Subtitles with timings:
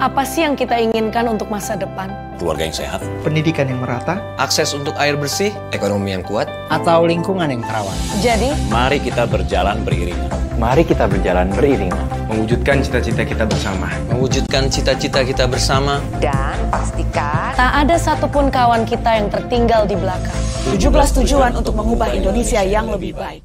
[0.00, 2.08] Apa sih yang kita inginkan untuk masa depan?
[2.40, 7.44] Keluarga yang sehat, pendidikan yang merata, akses untuk air bersih, ekonomi yang kuat, atau lingkungan
[7.44, 7.92] yang terawat.
[8.24, 10.32] Jadi, mari kita berjalan beriringan.
[10.56, 12.00] Mari kita berjalan beriringan.
[12.32, 13.92] Mewujudkan cita-cita kita bersama.
[14.08, 16.00] Mewujudkan cita-cita kita bersama.
[16.16, 20.40] Dan pastikan tak ada satupun kawan kita yang tertinggal di belakang.
[20.72, 23.44] 17 tujuan untuk mengubah Indonesia yang lebih baik.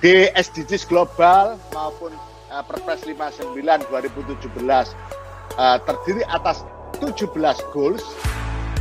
[0.00, 2.16] Di SDGs global maupun
[2.48, 3.52] uh, Perpres 59
[3.92, 5.20] 2017
[5.58, 6.64] uh, terdiri atas
[7.00, 7.32] 17
[7.74, 8.02] goals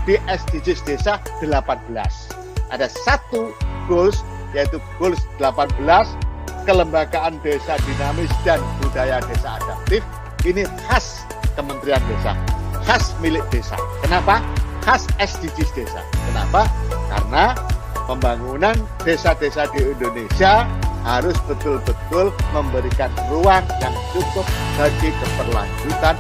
[0.06, 1.90] di SDGs desa 18.
[2.72, 3.52] Ada satu
[3.86, 5.80] goals yaitu goals 18
[6.64, 10.04] kelembagaan desa dinamis dan budaya desa adaptif.
[10.42, 11.22] Ini khas
[11.54, 12.34] Kementerian Desa,
[12.88, 13.76] khas milik desa.
[14.02, 14.40] Kenapa?
[14.82, 16.02] Khas SDGs desa.
[16.32, 16.66] Kenapa?
[17.12, 17.54] Karena
[18.10, 18.74] pembangunan
[19.06, 20.66] desa-desa di Indonesia
[21.06, 24.46] harus betul-betul memberikan ruang yang cukup
[24.78, 26.16] bagi keberlanjutan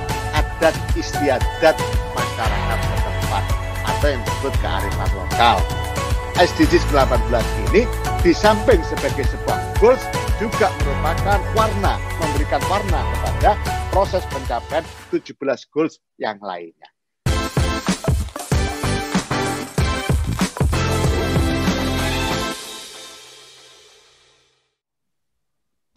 [0.62, 1.74] adat istiadat
[2.14, 3.44] masyarakat setempat
[3.82, 5.58] atau yang disebut kearifan lokal.
[6.38, 7.18] SDGs 18
[7.74, 7.90] ini
[8.22, 10.06] di samping sebagai sebuah goals
[10.38, 13.58] juga merupakan warna, memberikan warna kepada
[13.90, 15.34] proses pencapaian 17
[15.74, 16.94] goals yang lainnya.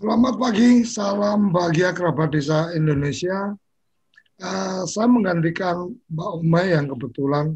[0.00, 3.60] Selamat pagi, salam bahagia kerabat desa Indonesia.
[4.34, 7.54] Uh, saya menggantikan Mbak Umay yang kebetulan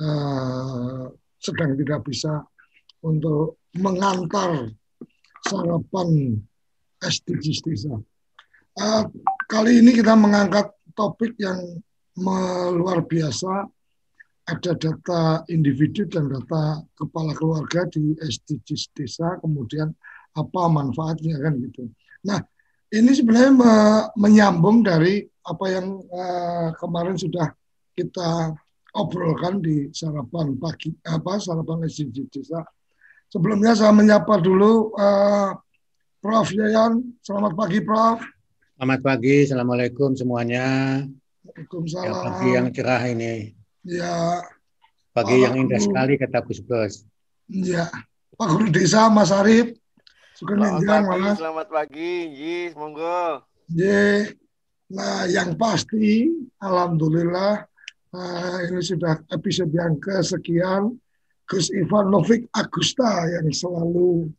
[0.00, 1.04] uh,
[1.36, 2.48] sedang tidak bisa
[3.04, 4.72] untuk mengantar
[5.44, 6.40] sarapan
[7.04, 7.94] SDGs desa.
[8.78, 9.04] Uh,
[9.52, 11.60] kali ini kita mengangkat topik yang
[12.74, 13.68] luar biasa.
[14.48, 19.92] Ada data individu dan data kepala keluarga di SDGs desa, kemudian
[20.32, 21.84] apa manfaatnya kan gitu.
[22.24, 22.40] Nah,
[22.88, 23.72] ini sebenarnya me
[24.16, 27.52] menyambung dari apa yang uh, kemarin sudah
[27.92, 28.56] kita
[28.96, 32.64] obrolkan di sarapan pagi apa sarapan SDG desa.
[33.28, 35.52] Sebelumnya saya menyapa dulu uh,
[36.24, 37.04] Prof Yayan.
[37.20, 38.24] Selamat pagi Prof.
[38.78, 40.64] Selamat pagi, assalamualaikum semuanya.
[41.44, 42.08] Waalaikumsalam.
[42.08, 43.34] Ya, pagi yang cerah ini.
[43.84, 44.40] Ya.
[45.12, 45.86] Pagi Pak yang indah Guru.
[45.90, 46.94] sekali kata Gus Bos.
[47.50, 47.90] Ya.
[48.38, 49.76] Pak Guru Desa Mas Arif.
[50.38, 51.34] Selamat pagi, mas.
[51.34, 53.42] selamat pagi, Ji, monggo.
[53.74, 54.30] Ye.
[54.86, 56.30] Nah, yang pasti,
[56.62, 57.66] alhamdulillah,
[58.14, 60.94] uh, ini sudah episode yang kesekian.
[61.42, 64.30] Gus Ivan Novik Agusta yang selalu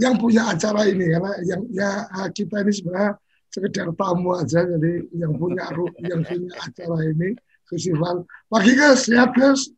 [0.00, 3.12] yang punya acara ini karena yang ya kita ini sebenarnya
[3.50, 5.66] sekedar tamu aja jadi yang punya
[5.98, 7.34] yang punya acara ini
[7.66, 9.74] Gus Ivan pagi Gus sehat Gus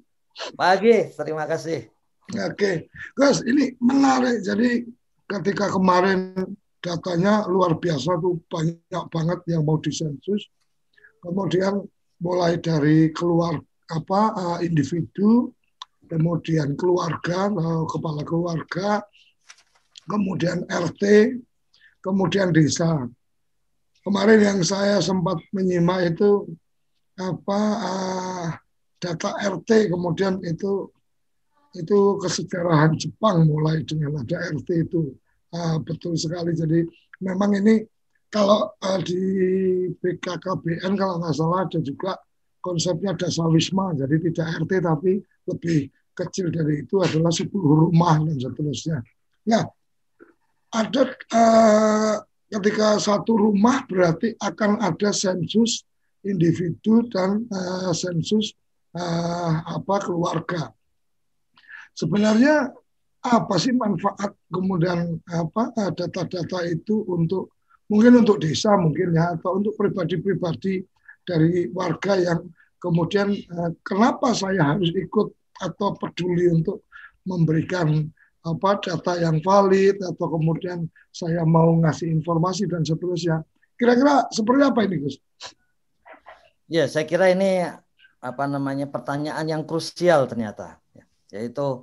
[0.52, 1.88] pagi terima kasih
[2.28, 4.84] oke Gus ini menarik jadi
[5.26, 6.34] ketika kemarin
[6.86, 10.46] datanya luar biasa tuh banyak banget yang mau disensus.
[11.18, 11.82] Kemudian
[12.22, 13.58] mulai dari keluar
[13.90, 15.50] apa uh, individu,
[16.06, 19.02] kemudian keluarga, uh, kepala keluarga,
[20.06, 21.34] kemudian RT,
[21.98, 23.10] kemudian desa.
[24.06, 26.46] Kemarin yang saya sempat menyimak itu
[27.18, 28.46] apa uh,
[29.02, 30.94] data RT, kemudian itu
[31.76, 35.12] itu kesejarahan Jepang mulai dengan ada RT itu
[35.52, 36.56] uh, betul sekali.
[36.56, 36.84] Jadi
[37.20, 37.84] memang ini
[38.32, 39.22] kalau uh, di
[39.96, 42.16] BKKBN kalau nggak salah ada juga
[42.60, 45.12] konsepnya desa wisma, jadi tidak RT tapi
[45.46, 45.78] lebih
[46.16, 48.98] kecil dari itu adalah 10 rumah dan seterusnya.
[49.46, 49.62] Nah,
[50.74, 52.16] ada uh,
[52.50, 55.86] ketika satu rumah berarti akan ada sensus
[56.26, 58.56] individu dan uh, sensus
[58.96, 60.75] uh, apa keluarga
[61.96, 62.70] sebenarnya
[63.26, 67.50] apa sih manfaat kemudian apa data-data itu untuk
[67.90, 70.84] mungkin untuk desa mungkin ya atau untuk pribadi-pribadi
[71.26, 72.40] dari warga yang
[72.78, 76.86] kemudian eh, kenapa saya harus ikut atau peduli untuk
[77.26, 78.06] memberikan
[78.46, 83.42] apa data yang valid atau kemudian saya mau ngasih informasi dan seterusnya.
[83.74, 85.18] Kira-kira seperti apa ini Gus?
[86.70, 87.66] Ya, saya kira ini
[88.22, 90.78] apa namanya pertanyaan yang krusial ternyata
[91.30, 91.82] yaitu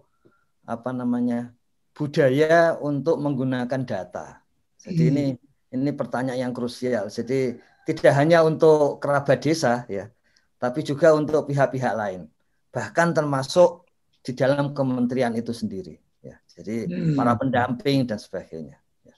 [0.63, 1.51] apa namanya
[1.93, 4.41] budaya untuk menggunakan data.
[4.81, 5.11] Jadi hmm.
[5.13, 5.25] ini
[5.73, 7.07] ini pertanyaan yang krusial.
[7.07, 10.09] Jadi tidak hanya untuk kerabat desa ya,
[10.57, 12.27] tapi juga untuk pihak-pihak lain.
[12.73, 13.85] Bahkan termasuk
[14.23, 16.39] di dalam kementerian itu sendiri ya.
[16.49, 17.15] Jadi hmm.
[17.19, 18.79] para pendamping dan sebagainya.
[19.03, 19.15] Ya.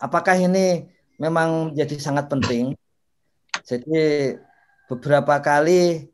[0.00, 0.88] Apakah ini
[1.20, 2.74] memang jadi sangat penting?
[3.62, 4.34] Jadi
[4.90, 6.09] beberapa kali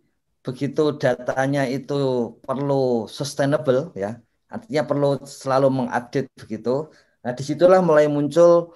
[0.47, 1.95] begitu datanya itu
[2.47, 6.87] perlu sustainable ya artinya perlu selalu mengupdate begitu
[7.27, 8.71] nah di situlah mulai muncul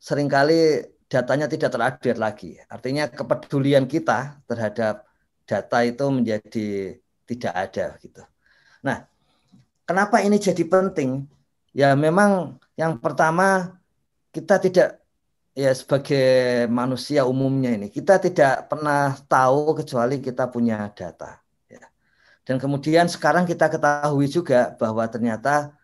[0.00, 0.80] sering kali
[1.10, 2.50] datanya tidak terupdate lagi.
[2.70, 5.04] Artinya kepedulian kita terhadap
[5.42, 6.68] data itu menjadi
[7.26, 8.22] tidak ada gitu.
[8.86, 9.10] Nah,
[9.82, 11.26] kenapa ini jadi penting?
[11.74, 13.74] Ya memang yang pertama
[14.30, 14.99] kita tidak
[15.60, 21.36] ya sebagai manusia umumnya ini kita tidak pernah tahu kecuali kita punya data.
[21.68, 21.84] Ya.
[22.48, 25.76] Dan kemudian sekarang kita ketahui juga bahwa ternyata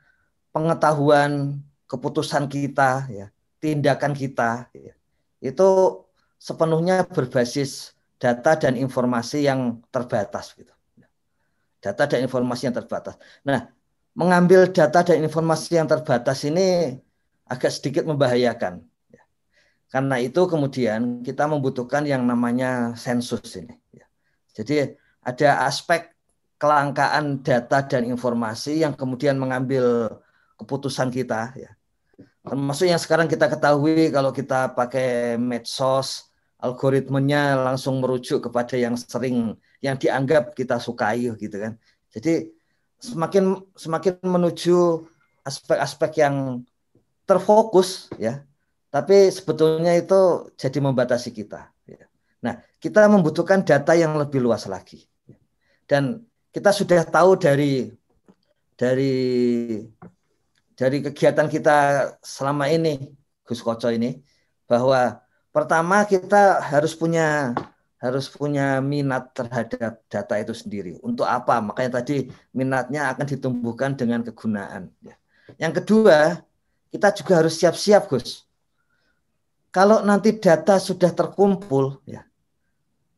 [0.56, 3.28] pengetahuan keputusan kita, ya,
[3.60, 4.96] tindakan kita, ya,
[5.44, 5.68] itu
[6.40, 10.72] sepenuhnya berbasis data dan informasi yang terbatas, gitu.
[11.84, 13.20] Data dan informasi yang terbatas.
[13.44, 13.68] Nah,
[14.16, 16.98] mengambil data dan informasi yang terbatas ini
[17.46, 18.82] agak sedikit membahayakan.
[19.96, 23.80] Karena itu kemudian kita membutuhkan yang namanya sensus ini.
[23.96, 24.04] Ya.
[24.52, 24.92] Jadi
[25.24, 26.12] ada aspek
[26.60, 30.20] kelangkaan data dan informasi yang kemudian mengambil
[30.60, 31.72] keputusan kita ya
[32.46, 36.30] termasuk yang sekarang kita ketahui kalau kita pakai medsos
[36.62, 41.76] algoritmenya langsung merujuk kepada yang sering yang dianggap kita sukai gitu kan
[42.14, 42.48] jadi
[43.02, 45.04] semakin semakin menuju
[45.44, 46.64] aspek-aspek yang
[47.28, 48.46] terfokus ya
[48.96, 52.08] tapi sebetulnya itu jadi membatasi kita ya.
[52.40, 55.04] nah kita membutuhkan data yang lebih luas lagi
[55.84, 56.24] dan
[56.56, 57.92] kita sudah tahu dari
[58.80, 59.16] dari
[60.76, 61.76] dari kegiatan kita
[62.20, 63.12] selama ini,
[63.44, 64.20] Gus Koco ini,
[64.68, 65.20] bahwa
[65.52, 67.56] pertama kita harus punya
[67.96, 70.96] harus punya minat terhadap data itu sendiri.
[71.00, 71.60] Untuk apa?
[71.64, 74.92] Makanya tadi minatnya akan ditumbuhkan dengan kegunaan.
[75.00, 75.16] Ya.
[75.56, 76.44] Yang kedua,
[76.92, 78.45] kita juga harus siap-siap, Gus.
[79.76, 82.24] Kalau nanti data sudah terkumpul, ya,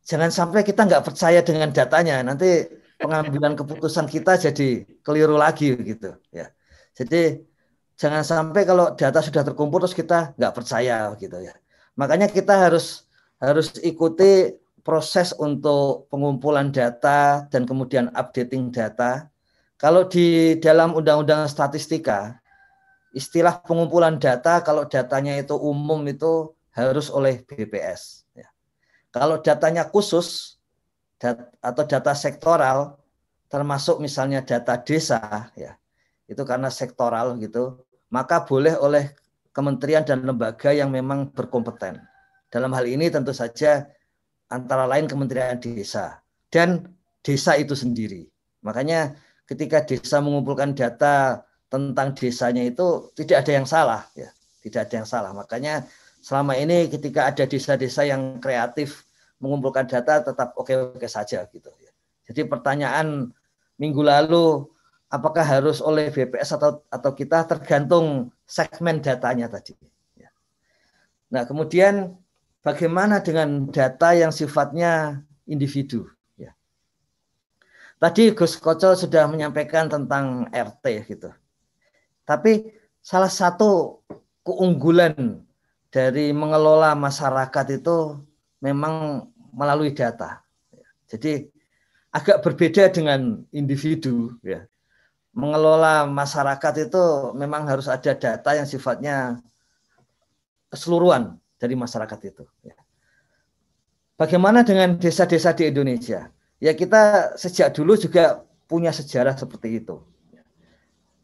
[0.02, 2.18] jangan sampai kita nggak percaya dengan datanya.
[2.26, 2.66] Nanti
[2.98, 6.18] pengambilan keputusan kita jadi keliru lagi, gitu.
[6.34, 6.50] Ya.
[6.98, 7.46] Jadi
[7.94, 11.54] jangan sampai kalau data sudah terkumpul terus kita nggak percaya gitu ya.
[11.94, 13.06] Makanya kita harus
[13.38, 19.30] harus ikuti proses untuk pengumpulan data dan kemudian updating data.
[19.78, 22.34] Kalau di dalam undang-undang statistika,
[23.18, 28.30] istilah pengumpulan data kalau datanya itu umum itu harus oleh BPS.
[28.38, 28.46] Ya.
[29.10, 30.58] Kalau datanya khusus
[31.18, 32.94] dat, atau data sektoral,
[33.50, 35.74] termasuk misalnya data desa, ya
[36.28, 37.82] itu karena sektoral gitu,
[38.12, 39.10] maka boleh oleh
[39.50, 41.98] kementerian dan lembaga yang memang berkompeten.
[42.52, 43.88] Dalam hal ini tentu saja
[44.48, 46.20] antara lain Kementerian Desa
[46.52, 46.94] dan
[47.24, 48.28] desa itu sendiri.
[48.64, 49.16] Makanya
[49.48, 54.32] ketika desa mengumpulkan data tentang desanya itu tidak ada yang salah ya,
[54.64, 55.30] tidak ada yang salah.
[55.36, 55.84] Makanya
[56.24, 59.04] selama ini ketika ada desa-desa yang kreatif
[59.38, 61.92] mengumpulkan data tetap oke-oke saja gitu ya.
[62.28, 63.30] Jadi pertanyaan
[63.78, 64.66] minggu lalu
[65.08, 69.72] apakah harus oleh BPS atau atau kita tergantung segmen datanya tadi.
[70.18, 70.28] Ya.
[71.32, 72.18] Nah kemudian
[72.60, 76.10] bagaimana dengan data yang sifatnya individu?
[76.36, 76.52] Ya.
[77.96, 81.30] Tadi Gus Kocel sudah menyampaikan tentang RT gitu.
[82.28, 82.68] Tapi
[83.00, 84.04] salah satu
[84.44, 85.40] keunggulan
[85.88, 88.20] dari mengelola masyarakat itu
[88.60, 89.24] memang
[89.56, 90.44] melalui data.
[91.08, 91.48] Jadi
[92.12, 94.68] agak berbeda dengan individu ya
[95.38, 97.04] mengelola masyarakat itu
[97.38, 99.38] memang harus ada data yang sifatnya
[100.66, 102.44] keseluruhan dari masyarakat itu.
[102.66, 102.74] Ya.
[104.18, 106.26] Bagaimana dengan desa-desa di Indonesia?
[106.58, 110.02] Ya kita sejak dulu juga punya sejarah seperti itu.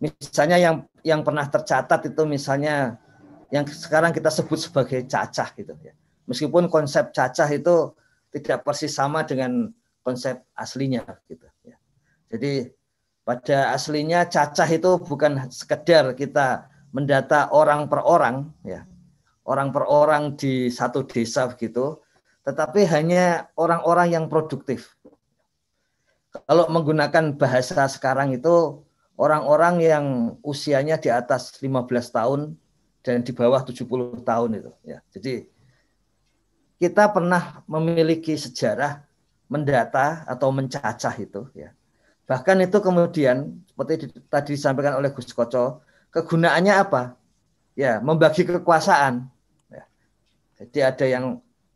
[0.05, 3.01] Misalnya yang yang pernah tercatat itu misalnya
[3.49, 5.97] yang sekarang kita sebut sebagai cacah gitu ya.
[6.29, 7.97] Meskipun konsep cacah itu
[8.29, 9.73] tidak persis sama dengan
[10.05, 11.81] konsep aslinya gitu ya.
[12.29, 12.69] Jadi
[13.25, 18.85] pada aslinya cacah itu bukan sekedar kita mendata orang per orang, ya,
[19.49, 21.97] orang per orang di satu desa begitu,
[22.45, 24.93] tetapi hanya orang-orang yang produktif.
[26.35, 28.84] Kalau menggunakan bahasa sekarang itu
[29.15, 30.07] orang-orang yang
[30.43, 32.41] usianya di atas 15 tahun
[33.05, 34.73] dan di bawah 70 tahun itu.
[34.83, 34.99] Ya.
[35.15, 35.47] Jadi
[36.81, 39.05] kita pernah memiliki sejarah
[39.47, 41.47] mendata atau mencacah itu.
[41.55, 41.77] Ya
[42.25, 47.21] Bahkan itu kemudian seperti tadi disampaikan oleh Gus Koco, kegunaannya apa?
[47.77, 49.29] Ya, membagi kekuasaan.
[49.69, 49.85] Ya.
[50.57, 51.25] Jadi ada yang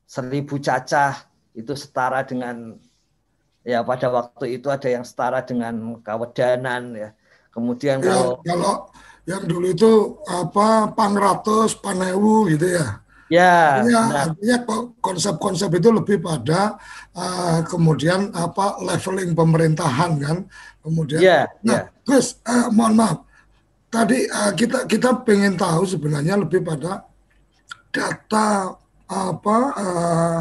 [0.09, 2.80] seribu cacah itu setara dengan
[3.61, 7.11] ya pada waktu itu ada yang setara dengan kawedanan ya.
[7.58, 8.74] Kemudian ya, kalau kalau
[9.26, 9.92] yang dulu itu
[10.30, 13.02] apa pangratus, panewu gitu ya.
[13.28, 14.24] Ya, artinya, nah.
[14.24, 14.56] artinya
[15.04, 16.80] konsep-konsep itu lebih pada
[17.12, 20.36] uh, kemudian apa leveling pemerintahan kan,
[20.80, 21.20] kemudian.
[21.20, 22.16] Ya, nah, ya.
[22.48, 23.28] Uh, mohon maaf,
[23.92, 27.04] tadi uh, kita kita pengen tahu sebenarnya lebih pada
[27.92, 28.72] data
[29.12, 30.40] apa uh,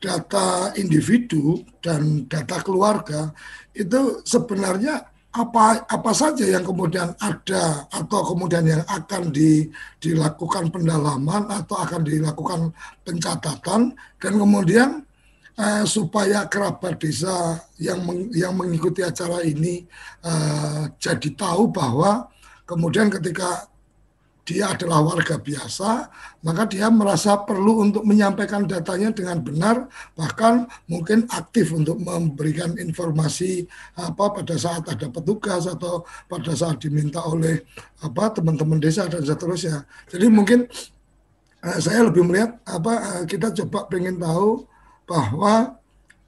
[0.00, 3.28] data individu dan data keluarga
[3.76, 9.64] itu sebenarnya apa apa saja yang kemudian ada atau kemudian yang akan di,
[9.96, 12.68] dilakukan pendalaman atau akan dilakukan
[13.00, 15.00] pencatatan dan kemudian
[15.56, 19.88] eh, supaya kerabat desa yang meng, yang mengikuti acara ini
[20.20, 22.28] eh, jadi tahu bahwa
[22.68, 23.71] kemudian ketika
[24.42, 26.10] dia adalah warga biasa,
[26.42, 29.86] maka dia merasa perlu untuk menyampaikan datanya dengan benar,
[30.18, 37.22] bahkan mungkin aktif untuk memberikan informasi apa pada saat ada petugas atau pada saat diminta
[37.22, 37.62] oleh
[38.02, 39.86] apa teman-teman desa dan seterusnya.
[40.10, 40.66] Jadi mungkin
[41.62, 44.66] eh, saya lebih melihat apa eh, kita coba pengen tahu
[45.06, 45.78] bahwa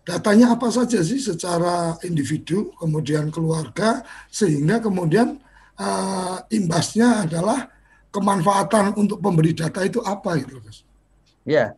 [0.07, 5.41] datanya apa saja sih secara individu, kemudian keluarga, sehingga kemudian
[5.81, 7.73] uh, imbasnya adalah
[8.15, 10.87] kemanfaatan untuk pemberi data itu apa gitu, Mas?
[11.43, 11.75] Ya.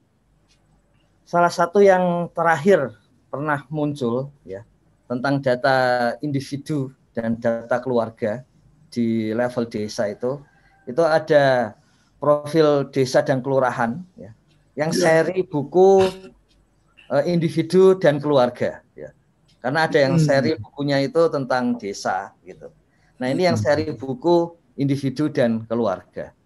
[1.25, 2.93] Salah satu yang terakhir
[3.33, 4.63] pernah muncul ya
[5.11, 5.77] tentang data
[6.23, 8.47] individu dan data keluarga
[8.91, 10.39] di level desa itu
[10.87, 11.75] itu ada
[12.23, 14.31] profil desa dan kelurahan ya
[14.79, 14.99] yang ya.
[14.99, 16.07] seri buku
[17.11, 19.11] uh, individu dan keluarga ya
[19.63, 20.25] karena ada yang hmm.
[20.25, 22.71] seri bukunya itu tentang desa gitu
[23.19, 23.67] nah ini yang hmm.
[23.67, 26.37] seri buku individu dan keluarga.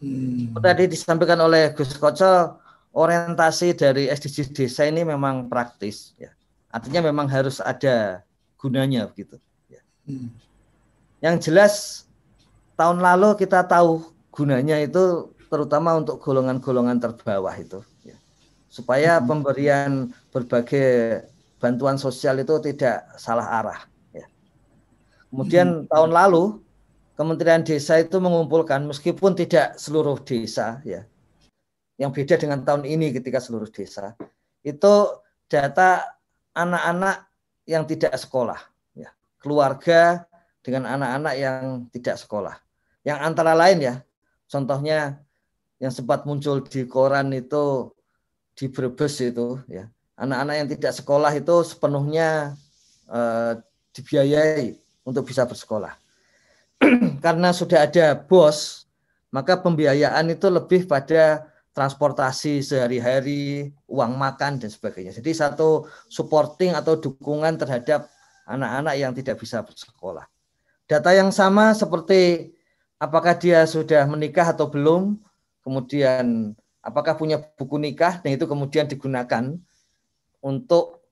[0.00, 0.54] Hmm.
[0.56, 2.62] Tadi disampaikan oleh Gus Koco,
[2.94, 6.32] orientasi dari SDGs desa ini memang praktis, ya.
[6.70, 8.22] Artinya memang harus ada
[8.60, 9.40] gunanya begitu.
[9.68, 9.82] Ya.
[10.06, 10.28] Hmm.
[11.24, 11.74] Yang jelas
[12.76, 18.16] tahun lalu kita tahu gunanya itu terutama untuk golongan-golongan terbawah itu, ya.
[18.68, 19.24] supaya hmm.
[19.24, 19.92] pemberian
[20.28, 21.24] berbagai
[21.56, 23.80] bantuan sosial itu tidak salah arah.
[24.12, 24.28] Ya.
[25.32, 25.88] Kemudian hmm.
[25.88, 26.65] tahun lalu
[27.16, 31.08] Kementerian Desa itu mengumpulkan meskipun tidak seluruh desa ya.
[31.96, 34.12] Yang beda dengan tahun ini ketika seluruh desa
[34.60, 34.94] itu
[35.48, 36.04] data
[36.52, 37.24] anak-anak
[37.64, 38.60] yang tidak sekolah
[38.92, 39.08] ya.
[39.40, 40.28] Keluarga
[40.60, 42.60] dengan anak-anak yang tidak sekolah.
[43.00, 43.94] Yang antara lain ya,
[44.44, 45.16] contohnya
[45.80, 47.96] yang sempat muncul di koran itu
[48.52, 49.88] di Brebes itu ya.
[50.20, 52.60] Anak-anak yang tidak sekolah itu sepenuhnya
[53.08, 53.56] eh,
[53.96, 54.76] dibiayai
[55.08, 55.96] untuk bisa bersekolah
[57.24, 58.86] karena sudah ada bos,
[59.34, 65.12] maka pembiayaan itu lebih pada transportasi sehari-hari, uang makan dan sebagainya.
[65.12, 68.08] Jadi satu supporting atau dukungan terhadap
[68.48, 70.24] anak-anak yang tidak bisa bersekolah.
[70.88, 72.54] Data yang sama seperti
[72.96, 75.20] apakah dia sudah menikah atau belum,
[75.60, 79.52] kemudian apakah punya buku nikah dan itu kemudian digunakan
[80.40, 81.02] untuk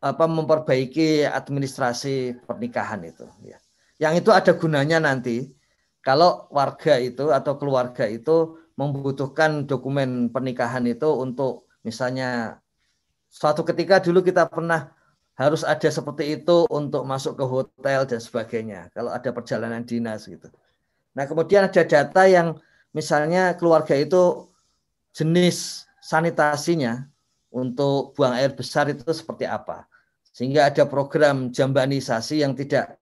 [0.00, 3.60] apa memperbaiki administrasi pernikahan itu ya
[4.00, 5.52] yang itu ada gunanya nanti
[6.00, 12.56] kalau warga itu atau keluarga itu membutuhkan dokumen pernikahan itu untuk misalnya
[13.28, 14.96] suatu ketika dulu kita pernah
[15.36, 20.48] harus ada seperti itu untuk masuk ke hotel dan sebagainya kalau ada perjalanan dinas gitu.
[21.16, 22.60] Nah, kemudian ada data yang
[22.92, 24.52] misalnya keluarga itu
[25.16, 27.08] jenis sanitasinya
[27.50, 29.88] untuk buang air besar itu seperti apa.
[30.30, 32.99] Sehingga ada program jambanisasi yang tidak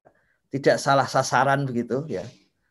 [0.48, 2.24] tidak salah sasaran begitu ya.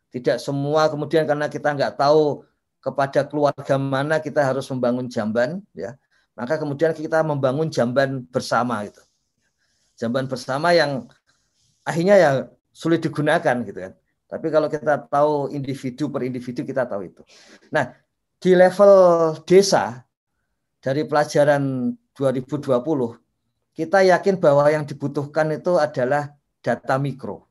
[0.09, 2.41] Tidak semua kemudian karena kita nggak tahu
[2.81, 5.93] kepada keluarga mana kita harus membangun jamban ya.
[6.37, 9.01] Maka kemudian kita membangun jamban bersama gitu.
[9.97, 11.09] Jamban bersama yang
[11.81, 12.29] akhirnya ya
[12.69, 13.93] sulit digunakan gitu kan.
[14.27, 17.21] Tapi kalau kita tahu individu per individu kita tahu itu.
[17.71, 17.95] Nah,
[18.37, 18.93] di level
[19.47, 20.05] desa
[20.77, 22.75] dari pelajaran 2020
[23.73, 27.46] kita yakin bahwa yang dibutuhkan itu adalah data mikro.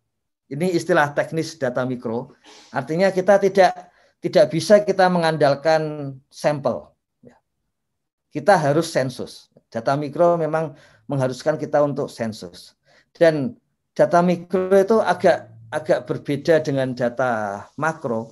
[0.46, 2.38] Ini istilah teknis data mikro.
[2.70, 3.90] Artinya kita tidak
[4.22, 6.94] tidak bisa kita mengandalkan sampel.
[7.22, 7.34] Ya.
[8.30, 9.50] Kita harus sensus.
[9.66, 10.78] Data mikro memang
[11.10, 12.78] mengharuskan kita untuk sensus.
[13.10, 13.58] Dan
[13.92, 18.30] data mikro itu agak agak berbeda dengan data makro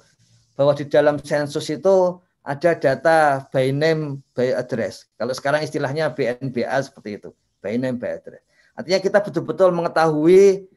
[0.54, 5.10] bahwa di dalam sensus itu ada data by name by address.
[5.18, 8.44] Kalau sekarang istilahnya BNBA seperti itu, by name by address.
[8.78, 10.68] Artinya kita betul-betul mengetahui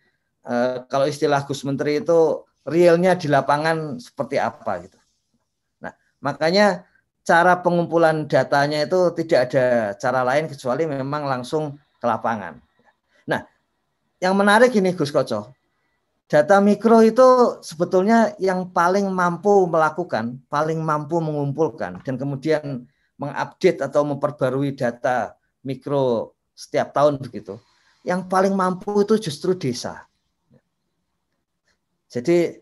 [0.48, 4.96] Eh, kalau istilah Gus Menteri itu realnya di lapangan seperti apa gitu.
[5.84, 5.92] Nah,
[6.24, 6.88] makanya
[7.28, 12.64] cara pengumpulan datanya itu tidak ada cara lain kecuali memang langsung ke lapangan.
[13.28, 13.44] Nah,
[14.24, 15.52] yang menarik ini Gus Koco,
[16.32, 22.88] data mikro itu sebetulnya yang paling mampu melakukan, paling mampu mengumpulkan dan kemudian
[23.20, 27.60] mengupdate atau memperbarui data mikro setiap tahun begitu.
[28.08, 30.07] Yang paling mampu itu justru desa.
[32.08, 32.56] Jadi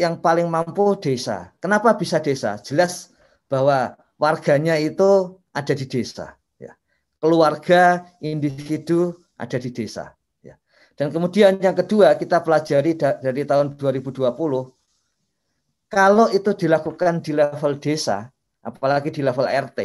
[0.00, 1.52] yang paling mampu desa.
[1.60, 2.56] Kenapa bisa desa?
[2.64, 3.12] Jelas
[3.46, 6.34] bahwa warganya itu ada di desa.
[6.56, 6.74] Ya.
[7.20, 10.16] Keluarga, individu ada di desa.
[10.40, 10.56] Ya.
[10.96, 14.32] Dan kemudian yang kedua kita pelajari dari tahun 2020,
[15.90, 18.30] kalau itu dilakukan di level desa,
[18.64, 19.78] apalagi di level RT,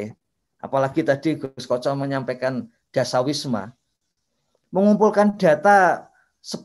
[0.63, 3.73] apalagi tadi Gus Koco menyampaikan dasa wisma,
[4.71, 6.07] mengumpulkan data
[6.45, 6.61] 10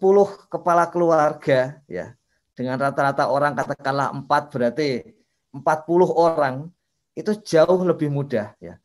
[0.52, 2.12] kepala keluarga ya
[2.54, 5.02] dengan rata-rata orang katakanlah 4 berarti
[5.54, 5.62] 40
[6.10, 6.68] orang
[7.14, 8.78] itu jauh lebih mudah ya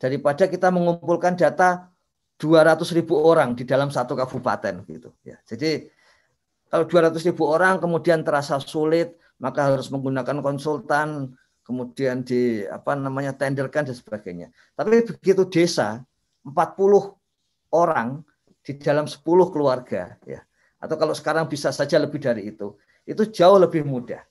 [0.00, 1.92] daripada kita mengumpulkan data
[2.40, 5.36] 200 ribu orang di dalam satu kabupaten gitu ya.
[5.44, 5.84] Jadi
[6.72, 11.36] kalau 200 ribu orang kemudian terasa sulit maka harus menggunakan konsultan
[11.68, 14.48] kemudian di apa namanya tenderkan dan sebagainya.
[14.72, 16.00] Tapi begitu desa
[16.48, 16.56] 40
[17.76, 18.24] orang
[18.64, 19.20] di dalam 10
[19.52, 20.40] keluarga ya.
[20.80, 22.72] Atau kalau sekarang bisa saja lebih dari itu,
[23.04, 24.22] itu jauh lebih mudah.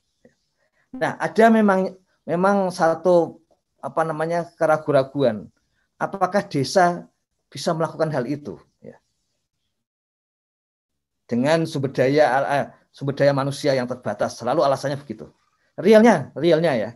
[0.95, 1.93] Nah, ada memang
[2.25, 3.41] memang satu
[3.79, 5.47] apa namanya keraguan-raguan
[5.99, 7.05] apakah desa
[7.51, 8.55] bisa melakukan hal itu?
[8.79, 8.97] Ya.
[11.29, 14.39] dengan sumber daya eh, sumber daya manusia yang terbatas.
[14.39, 15.29] Selalu alasannya begitu.
[15.77, 16.89] Realnya realnya ya.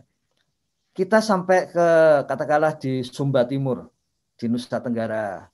[0.94, 1.86] Kita sampai ke
[2.26, 3.90] katakanlah di Sumba Timur
[4.38, 5.46] di Nusa Tenggara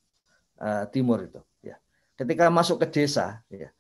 [0.61, 1.81] uh, Timur itu ya.
[2.17, 3.73] Ketika masuk ke desa ya.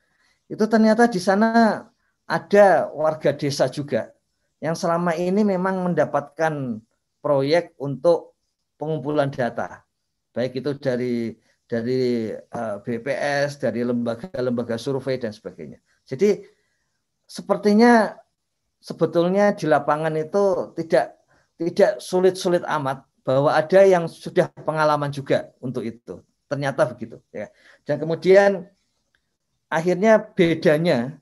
[0.51, 1.85] Itu ternyata di sana
[2.31, 4.15] ada warga desa juga
[4.63, 6.79] yang selama ini memang mendapatkan
[7.19, 8.39] proyek untuk
[8.79, 9.83] pengumpulan data,
[10.31, 11.35] baik itu dari
[11.67, 15.83] dari eh, BPS, dari lembaga-lembaga survei dan sebagainya.
[16.07, 16.43] Jadi
[17.27, 18.15] sepertinya
[18.79, 21.19] sebetulnya di lapangan itu tidak
[21.61, 26.25] tidak sulit-sulit amat bahwa ada yang sudah pengalaman juga untuk itu.
[26.51, 27.53] Ternyata begitu ya.
[27.87, 28.67] Dan kemudian
[29.71, 31.21] akhirnya bedanya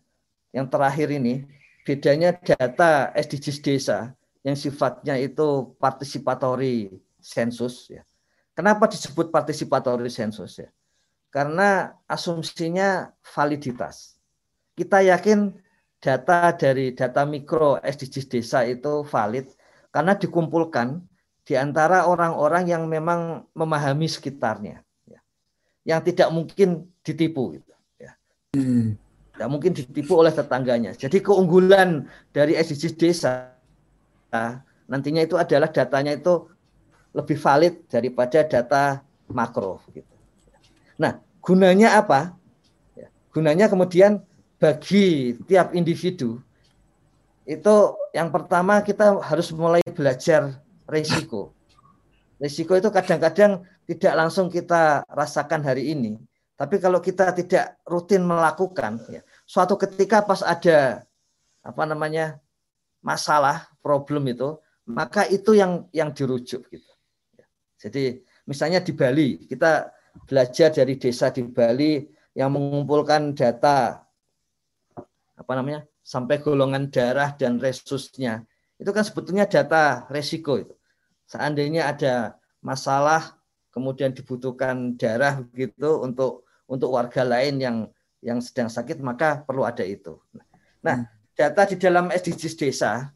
[0.52, 1.44] yang terakhir ini
[1.84, 3.98] bedanya data SDGs desa
[4.44, 8.04] yang sifatnya itu partisipatory sensus ya.
[8.56, 10.68] Kenapa disebut participatory sensus ya?
[11.30, 14.18] Karena asumsinya validitas.
[14.74, 15.54] Kita yakin
[15.98, 19.50] data dari data mikro SDGs desa itu valid
[19.90, 21.02] karena dikumpulkan
[21.42, 25.20] di antara orang-orang yang memang memahami sekitarnya, ya.
[25.88, 28.12] yang tidak mungkin ditipu, gitu, ya.
[28.52, 29.00] Hmm.
[29.38, 30.98] Tidak mungkin ditipu oleh tetangganya.
[30.98, 33.54] Jadi keunggulan dari SDGs desa
[34.90, 36.50] nantinya itu adalah datanya itu
[37.14, 38.98] lebih valid daripada data
[39.30, 40.10] makro gitu.
[40.98, 42.34] Nah, gunanya apa?
[42.98, 44.26] Ya, gunanya kemudian
[44.58, 46.42] bagi tiap individu
[47.46, 47.74] itu
[48.10, 50.58] yang pertama kita harus mulai belajar
[50.90, 51.54] risiko.
[52.42, 56.18] Risiko itu kadang-kadang tidak langsung kita rasakan hari ini,
[56.58, 61.08] tapi kalau kita tidak rutin melakukan, ya, suatu ketika pas ada
[61.64, 62.36] apa namanya
[63.00, 66.90] masalah, problem itu, maka itu yang yang dirujuk gitu.
[67.80, 69.88] Jadi misalnya di Bali, kita
[70.28, 72.04] belajar dari desa di Bali
[72.36, 74.04] yang mengumpulkan data
[75.38, 78.44] apa namanya sampai golongan darah dan resusnya.
[78.76, 80.74] Itu kan sebetulnya data resiko itu.
[81.28, 83.38] Seandainya ada masalah
[83.72, 87.76] kemudian dibutuhkan darah begitu untuk untuk warga lain yang
[88.24, 90.18] yang sedang sakit maka perlu ada itu.
[90.82, 91.06] Nah,
[91.38, 93.10] data di dalam SDGs desa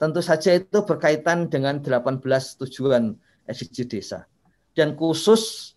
[0.00, 2.24] tentu saja itu berkaitan dengan 18
[2.64, 3.12] tujuan
[3.44, 4.24] SDG desa.
[4.72, 5.76] Dan khusus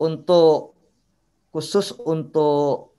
[0.00, 0.72] untuk
[1.52, 2.96] khusus untuk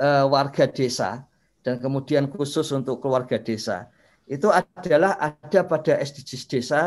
[0.00, 1.28] uh, warga desa
[1.60, 3.90] dan kemudian khusus untuk keluarga desa
[4.24, 6.80] itu adalah ada pada SDGs desa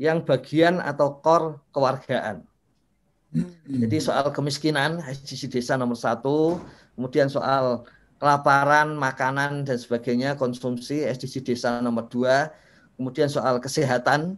[0.00, 2.42] yang bagian atau core kewargaan.
[3.68, 6.58] Jadi soal kemiskinan SDGs desa nomor satu,
[6.94, 7.86] kemudian soal
[8.20, 12.52] kelaparan, makanan dan sebagainya, konsumsi SDGs desa nomor dua,
[13.00, 14.36] kemudian soal kesehatan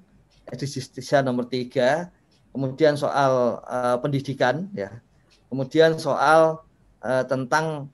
[0.54, 2.14] SDGs desa nomor tiga,
[2.54, 5.02] kemudian soal uh, pendidikan, ya,
[5.50, 6.62] kemudian soal
[7.02, 7.90] uh, tentang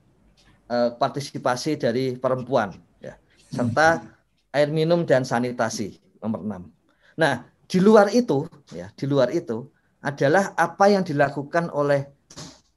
[0.69, 3.17] uh, partisipasi dari perempuan, ya,
[3.49, 4.05] serta
[4.53, 6.63] air minum dan sanitasi nomor enam.
[7.17, 9.65] Nah, di luar itu, ya, di luar itu
[10.05, 12.07] adalah apa yang dilakukan oleh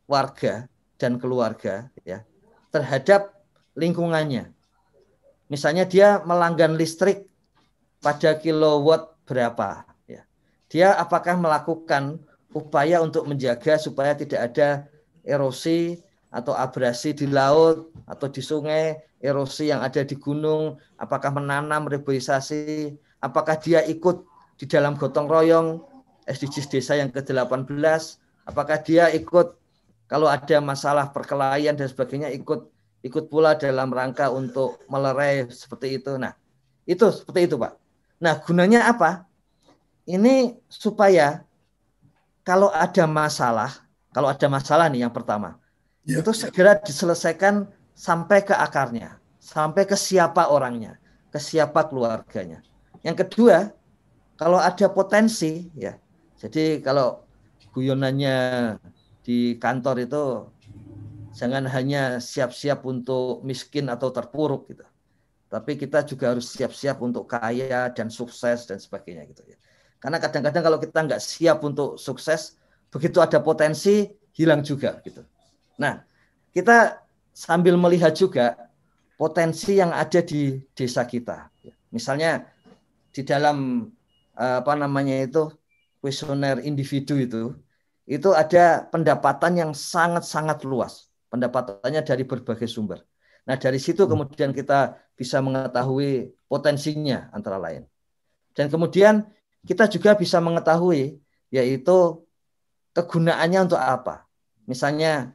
[0.09, 0.67] warga
[1.03, 2.23] dan keluarga, ya,
[2.71, 3.43] terhadap
[3.75, 4.55] lingkungannya.
[5.51, 7.27] Misalnya dia melanggan listrik
[7.99, 10.23] pada kilowatt berapa ya.
[10.71, 12.23] Dia apakah melakukan
[12.55, 14.87] upaya untuk menjaga supaya tidak ada
[15.27, 16.01] erosi
[16.33, 22.97] atau abrasi di laut atau di sungai, erosi yang ada di gunung, apakah menanam reboisasi,
[23.21, 24.25] apakah dia ikut
[24.57, 25.85] di dalam gotong royong
[26.25, 27.77] SDGs desa yang ke-18,
[28.49, 29.62] apakah dia ikut
[30.13, 32.69] kalau ada masalah perkelahian dan sebagainya ikut
[33.01, 36.21] ikut pula dalam rangka untuk melerai seperti itu.
[36.21, 36.37] Nah,
[36.85, 37.73] itu seperti itu, Pak.
[38.21, 39.25] Nah, gunanya apa?
[40.05, 41.41] Ini supaya
[42.45, 43.73] kalau ada masalah,
[44.13, 45.57] kalau ada masalah nih yang pertama,
[46.05, 46.21] ya.
[46.21, 47.65] itu segera diselesaikan
[47.97, 51.01] sampai ke akarnya, sampai ke siapa orangnya,
[51.33, 52.61] ke siapa keluarganya.
[53.01, 53.73] Yang kedua,
[54.37, 55.97] kalau ada potensi ya.
[56.37, 57.25] Jadi kalau
[57.73, 58.37] guyonannya
[59.23, 60.25] di kantor itu
[61.33, 64.85] jangan hanya siap-siap untuk miskin atau terpuruk gitu.
[65.53, 69.57] Tapi kita juga harus siap-siap untuk kaya dan sukses dan sebagainya gitu ya.
[70.01, 72.57] Karena kadang-kadang kalau kita nggak siap untuk sukses,
[72.89, 75.23] begitu ada potensi hilang juga gitu.
[75.77, 76.03] Nah,
[76.57, 78.57] kita sambil melihat juga
[79.17, 81.53] potensi yang ada di desa kita.
[81.93, 82.49] Misalnya
[83.13, 83.89] di dalam
[84.37, 85.53] eh, apa namanya itu
[86.01, 87.55] kuesioner individu itu
[88.07, 91.11] itu ada pendapatan yang sangat-sangat luas.
[91.33, 93.01] Pendapatannya dari berbagai sumber.
[93.49, 94.11] Nah, dari situ hmm.
[94.11, 97.89] kemudian kita bisa mengetahui potensinya antara lain.
[98.53, 99.27] Dan kemudian
[99.65, 101.19] kita juga bisa mengetahui
[101.53, 102.23] yaitu
[102.93, 104.29] kegunaannya untuk apa.
[104.69, 105.33] Misalnya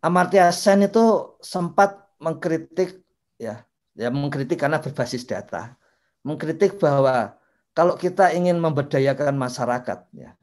[0.00, 3.04] Amartya Sen itu sempat mengkritik
[3.36, 5.76] ya, ya mengkritik karena berbasis data,
[6.24, 7.36] mengkritik bahwa
[7.76, 10.36] kalau kita ingin memberdayakan masyarakat ya,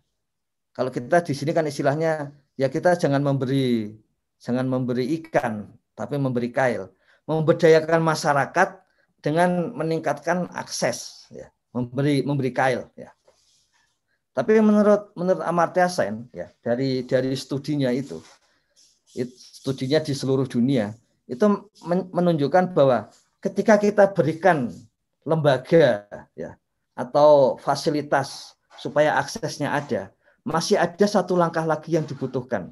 [0.77, 3.97] kalau kita di sini kan istilahnya ya kita jangan memberi
[4.37, 5.65] jangan memberi ikan
[5.97, 6.93] tapi memberi kail.
[7.25, 8.69] Memberdayakan masyarakat
[9.19, 13.11] dengan meningkatkan akses ya, memberi memberi kail ya.
[14.31, 18.21] Tapi menurut menurut Amartya Sen ya dari dari studinya itu,
[19.17, 20.93] itu studinya di seluruh dunia
[21.27, 21.43] itu
[22.13, 23.11] menunjukkan bahwa
[23.43, 24.71] ketika kita berikan
[25.27, 26.55] lembaga ya
[26.95, 30.13] atau fasilitas supaya aksesnya ada,
[30.47, 32.71] masih ada satu langkah lagi yang dibutuhkan.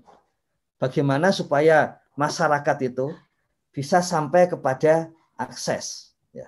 [0.80, 3.12] Bagaimana supaya masyarakat itu
[3.76, 6.16] bisa sampai kepada akses.
[6.32, 6.48] Ya.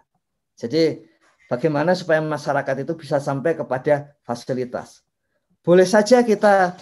[0.56, 1.04] Jadi
[1.52, 5.04] bagaimana supaya masyarakat itu bisa sampai kepada fasilitas.
[5.68, 6.80] Boleh saja kita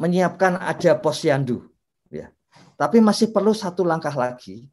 [0.00, 1.68] menyiapkan ada posyandu,
[2.08, 2.32] ya.
[2.80, 4.72] Tapi masih perlu satu langkah lagi.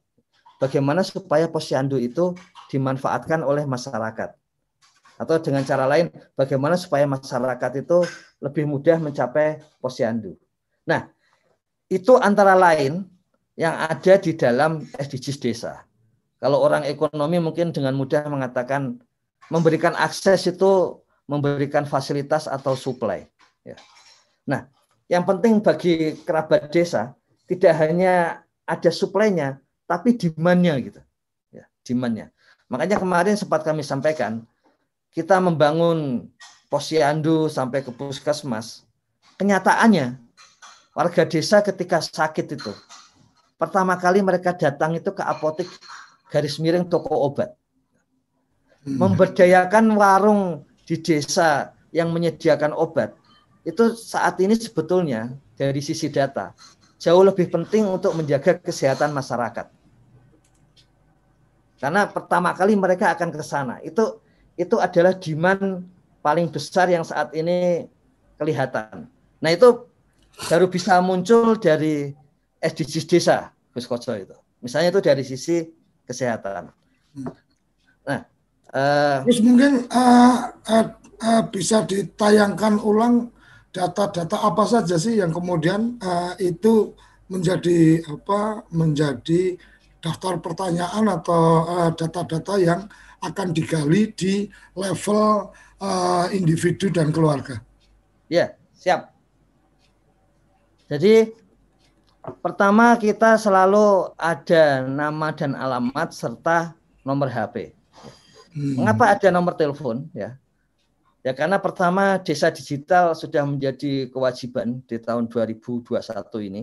[0.56, 2.32] Bagaimana supaya posyandu itu
[2.72, 4.39] dimanfaatkan oleh masyarakat?
[5.20, 6.08] Atau dengan cara lain,
[6.40, 8.08] bagaimana supaya masyarakat itu
[8.40, 10.40] lebih mudah mencapai posyandu.
[10.88, 11.12] Nah,
[11.92, 13.04] itu antara lain
[13.60, 15.84] yang ada di dalam SDGs desa.
[16.40, 18.96] Kalau orang ekonomi mungkin dengan mudah mengatakan
[19.52, 23.28] memberikan akses itu memberikan fasilitas atau supply.
[23.68, 23.76] Ya.
[24.48, 24.72] Nah,
[25.12, 27.12] yang penting bagi kerabat desa
[27.44, 31.02] tidak hanya ada suplainya, tapi demandnya gitu.
[31.52, 32.32] Ya, demandnya.
[32.72, 34.48] Makanya kemarin sempat kami sampaikan
[35.14, 36.30] kita membangun
[36.70, 38.86] posyandu sampai ke puskesmas,
[39.42, 40.22] kenyataannya
[40.94, 42.74] warga desa ketika sakit itu
[43.60, 45.68] pertama kali mereka datang itu ke apotek
[46.32, 47.52] garis miring toko obat.
[48.88, 48.96] Hmm.
[48.96, 53.12] Memberdayakan warung di desa yang menyediakan obat
[53.68, 56.56] itu saat ini sebetulnya dari sisi data
[56.96, 59.68] jauh lebih penting untuk menjaga kesehatan masyarakat.
[61.80, 63.80] Karena pertama kali mereka akan ke sana.
[63.80, 64.20] Itu
[64.60, 65.88] itu adalah demand
[66.20, 67.88] paling besar yang saat ini
[68.36, 69.08] kelihatan.
[69.40, 69.88] Nah itu
[70.52, 72.12] baru bisa muncul dari
[72.60, 74.36] SDGs desa, Gus Koco itu.
[74.60, 75.64] Misalnya itu dari sisi
[76.04, 76.76] kesehatan.
[78.04, 78.22] Nah,
[78.76, 80.86] uh, terus mungkin uh, uh,
[81.24, 83.32] uh, bisa ditayangkan ulang
[83.72, 86.92] data-data apa saja sih yang kemudian uh, itu
[87.32, 89.56] menjadi apa menjadi
[90.02, 91.42] daftar pertanyaan atau
[91.94, 92.82] data-data uh, yang
[93.20, 97.60] akan digali di level uh, individu dan keluarga.
[98.32, 99.12] Ya, siap.
[100.90, 101.34] Jadi
[102.42, 106.74] pertama kita selalu ada nama dan alamat serta
[107.06, 107.74] nomor HP.
[108.54, 108.82] Hmm.
[108.82, 110.36] Mengapa ada nomor telepon ya?
[111.20, 116.00] Ya karena pertama desa digital sudah menjadi kewajiban di tahun 2021
[116.48, 116.62] ini.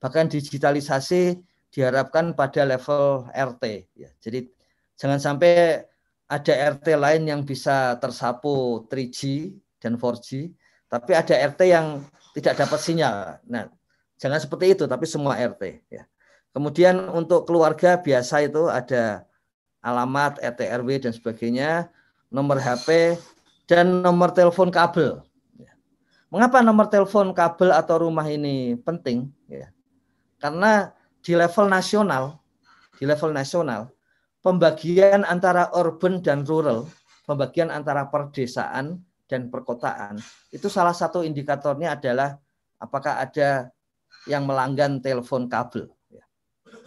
[0.00, 1.36] Bahkan digitalisasi
[1.68, 4.10] diharapkan pada level RT ya.
[4.18, 4.48] Jadi
[4.96, 5.84] jangan sampai
[6.28, 10.52] ada RT lain yang bisa tersapu 3G dan 4G,
[10.92, 12.04] tapi ada RT yang
[12.36, 13.40] tidak dapat sinyal.
[13.48, 13.72] Nah,
[14.20, 15.88] jangan seperti itu, tapi semua RT.
[15.88, 16.04] Ya.
[16.52, 19.24] Kemudian untuk keluarga biasa itu ada
[19.80, 21.88] alamat RT RW dan sebagainya,
[22.28, 23.16] nomor HP
[23.64, 25.24] dan nomor telepon kabel.
[25.56, 25.72] Ya.
[26.28, 29.32] Mengapa nomor telepon kabel atau rumah ini penting?
[29.48, 29.72] Ya.
[30.36, 30.92] Karena
[31.24, 32.36] di level nasional,
[33.00, 33.88] di level nasional
[34.48, 36.88] pembagian antara urban dan rural,
[37.28, 40.16] pembagian antara perdesaan dan perkotaan,
[40.48, 42.40] itu salah satu indikatornya adalah
[42.80, 43.68] apakah ada
[44.24, 45.92] yang melanggan telepon kabel.
[46.08, 46.24] Ya.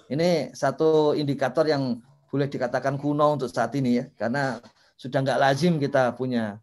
[0.10, 2.02] Ini satu indikator yang
[2.34, 4.58] boleh dikatakan kuno untuk saat ini ya, karena
[4.97, 6.58] sudah nggak lazim kita punya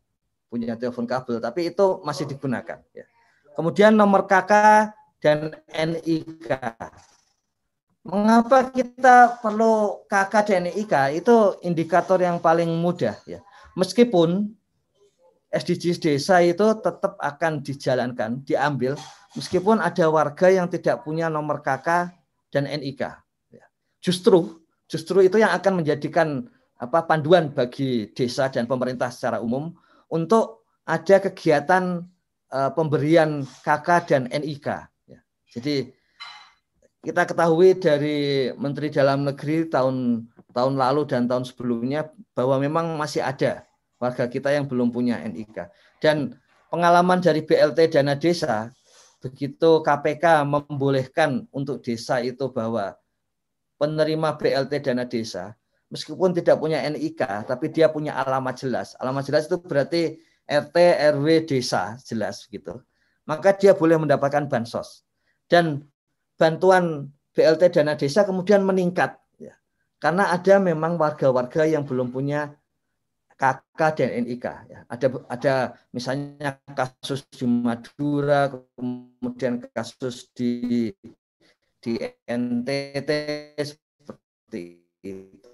[0.50, 2.82] punya telepon kabel, tapi itu masih digunakan.
[2.90, 3.06] Ya.
[3.54, 4.50] Kemudian nomor KK
[5.22, 6.50] dan NIK.
[8.08, 11.20] Mengapa kita perlu KK dan NIK?
[11.20, 13.44] Itu indikator yang paling mudah ya.
[13.76, 14.48] Meskipun
[15.52, 18.96] SDGs desa itu tetap akan dijalankan, diambil,
[19.36, 22.08] meskipun ada warga yang tidak punya nomor KK
[22.48, 23.12] dan NIK.
[23.52, 23.64] Ya.
[24.00, 26.48] Justru, justru itu yang akan menjadikan
[26.80, 29.76] apa panduan bagi desa dan pemerintah secara umum
[30.08, 32.08] untuk ada kegiatan
[32.56, 34.68] uh, pemberian KK dan NIK.
[35.12, 35.20] Ya.
[35.52, 35.97] Jadi
[37.08, 43.24] kita ketahui dari Menteri Dalam Negeri tahun tahun lalu dan tahun sebelumnya bahwa memang masih
[43.24, 43.64] ada
[43.96, 45.72] warga kita yang belum punya NIK.
[46.04, 46.36] Dan
[46.68, 48.68] pengalaman dari BLT Dana Desa,
[49.24, 52.92] begitu KPK membolehkan untuk desa itu bahwa
[53.80, 55.56] penerima BLT Dana Desa,
[55.88, 58.92] meskipun tidak punya NIK, tapi dia punya alamat jelas.
[59.00, 60.76] Alamat jelas itu berarti RT,
[61.16, 62.84] RW, desa, jelas gitu.
[63.24, 65.08] Maka dia boleh mendapatkan bansos.
[65.48, 65.88] Dan
[66.38, 69.58] bantuan BLT dana desa kemudian meningkat ya.
[69.98, 72.54] Karena ada memang warga-warga yang belum punya
[73.38, 74.78] KK dan NIK ya.
[74.90, 75.54] Ada ada
[75.94, 80.90] misalnya kasus di Madura, kemudian kasus di
[81.78, 81.92] di
[82.26, 83.10] NTT
[83.62, 85.50] seperti itu.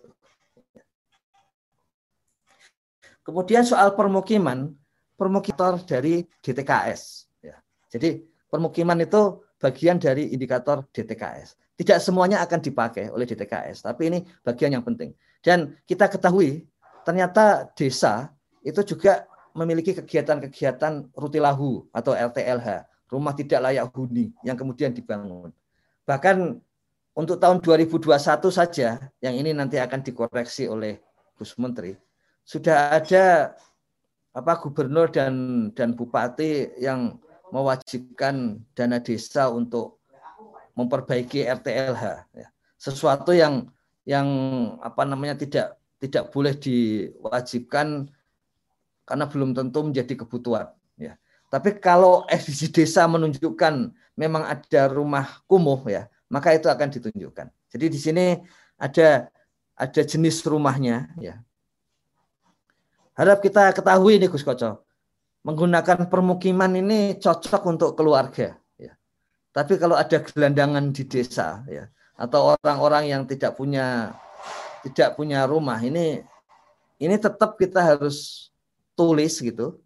[3.24, 4.72] Kemudian soal permukiman,
[5.16, 7.28] permukiman dari DTKS.
[7.44, 7.60] Ya.
[7.92, 11.56] Jadi permukiman itu bagian dari indikator DTKS.
[11.80, 15.16] Tidak semuanya akan dipakai oleh DTKS, tapi ini bagian yang penting.
[15.40, 16.68] Dan kita ketahui
[17.08, 18.28] ternyata desa
[18.60, 19.24] itu juga
[19.56, 25.50] memiliki kegiatan-kegiatan rutilahu atau RTLH, rumah tidak layak huni yang kemudian dibangun.
[26.04, 26.60] Bahkan
[27.14, 30.98] untuk tahun 2021 saja, yang ini nanti akan dikoreksi oleh
[31.38, 31.94] Gus Menteri,
[32.42, 33.54] sudah ada
[34.34, 35.34] apa gubernur dan
[35.78, 37.22] dan bupati yang
[37.54, 40.02] mewajibkan dana desa untuk
[40.74, 42.50] memperbaiki RTLH ya.
[42.74, 43.70] sesuatu yang
[44.02, 44.26] yang
[44.82, 48.10] apa namanya tidak tidak boleh diwajibkan
[49.06, 51.14] karena belum tentu menjadi kebutuhan ya.
[51.46, 57.46] Tapi kalau SDG desa menunjukkan memang ada rumah kumuh ya maka itu akan ditunjukkan.
[57.70, 58.26] Jadi di sini
[58.74, 59.30] ada
[59.78, 61.38] ada jenis rumahnya ya.
[63.14, 64.82] Harap kita ketahui ini Gus Koco
[65.44, 68.56] menggunakan permukiman ini cocok untuk keluarga.
[68.80, 68.96] Ya.
[69.52, 74.16] Tapi kalau ada gelandangan di desa, ya, atau orang-orang yang tidak punya
[74.80, 76.24] tidak punya rumah, ini
[76.96, 78.48] ini tetap kita harus
[78.96, 79.78] tulis gitu.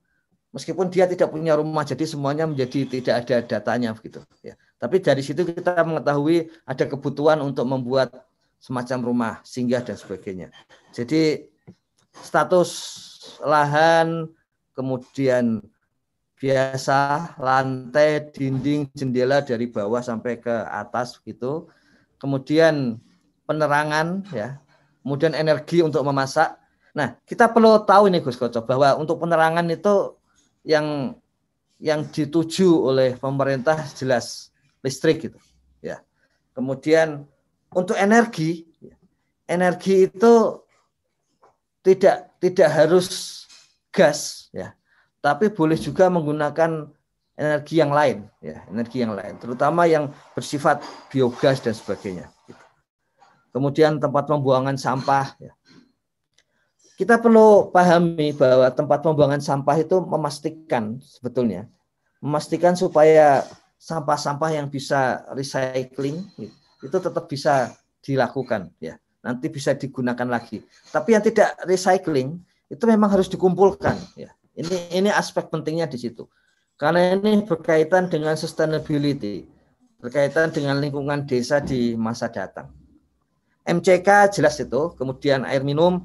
[0.49, 4.25] Meskipun dia tidak punya rumah, jadi semuanya menjadi tidak ada datanya begitu.
[4.41, 4.57] Ya.
[4.81, 8.15] Tapi dari situ kita mengetahui ada kebutuhan untuk membuat
[8.63, 10.49] semacam rumah singgah dan sebagainya.
[10.95, 11.51] Jadi
[12.25, 12.71] status
[13.45, 14.31] lahan
[14.79, 15.59] kemudian
[16.39, 21.67] biasa lantai, dinding, jendela dari bawah sampai ke atas gitu.
[22.23, 23.03] Kemudian
[23.43, 24.63] penerangan ya.
[25.03, 26.55] Kemudian energi untuk memasak.
[26.95, 30.15] Nah, kita perlu tahu ini Gus Koco bahwa untuk penerangan itu
[30.63, 31.19] yang
[31.83, 34.55] yang dituju oleh pemerintah jelas
[34.87, 35.39] listrik gitu.
[35.83, 36.03] Ya.
[36.55, 37.27] Kemudian
[37.75, 38.67] untuk energi
[39.49, 40.63] energi itu
[41.83, 43.48] tidak tidak harus
[43.93, 44.75] gas ya.
[45.19, 46.89] Tapi boleh juga menggunakan
[47.39, 52.27] energi yang lain ya energi yang lain terutama yang bersifat biogas dan sebagainya.
[53.55, 55.55] Kemudian tempat pembuangan sampah ya.
[56.99, 61.71] kita perlu pahami bahwa tempat pembuangan sampah itu memastikan sebetulnya
[62.19, 63.47] memastikan supaya
[63.79, 66.27] sampah-sampah yang bisa recycling
[66.83, 67.71] itu tetap bisa
[68.03, 68.99] dilakukan ya.
[69.23, 70.63] Nanti bisa digunakan lagi.
[70.91, 74.33] Tapi yang tidak recycling itu memang harus dikumpulkan ya.
[74.59, 76.29] Ini ini aspek pentingnya di situ.
[76.79, 79.47] Karena ini berkaitan dengan sustainability,
[79.99, 82.71] berkaitan dengan lingkungan desa di masa datang.
[83.67, 86.01] MCK jelas itu, kemudian air minum,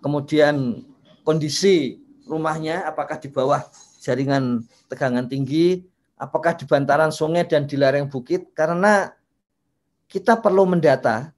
[0.00, 0.86] kemudian
[1.26, 1.98] kondisi
[2.30, 3.60] rumahnya apakah di bawah
[4.00, 5.82] jaringan tegangan tinggi,
[6.14, 9.12] apakah di bantaran sungai dan di lereng bukit karena
[10.06, 11.34] kita perlu mendata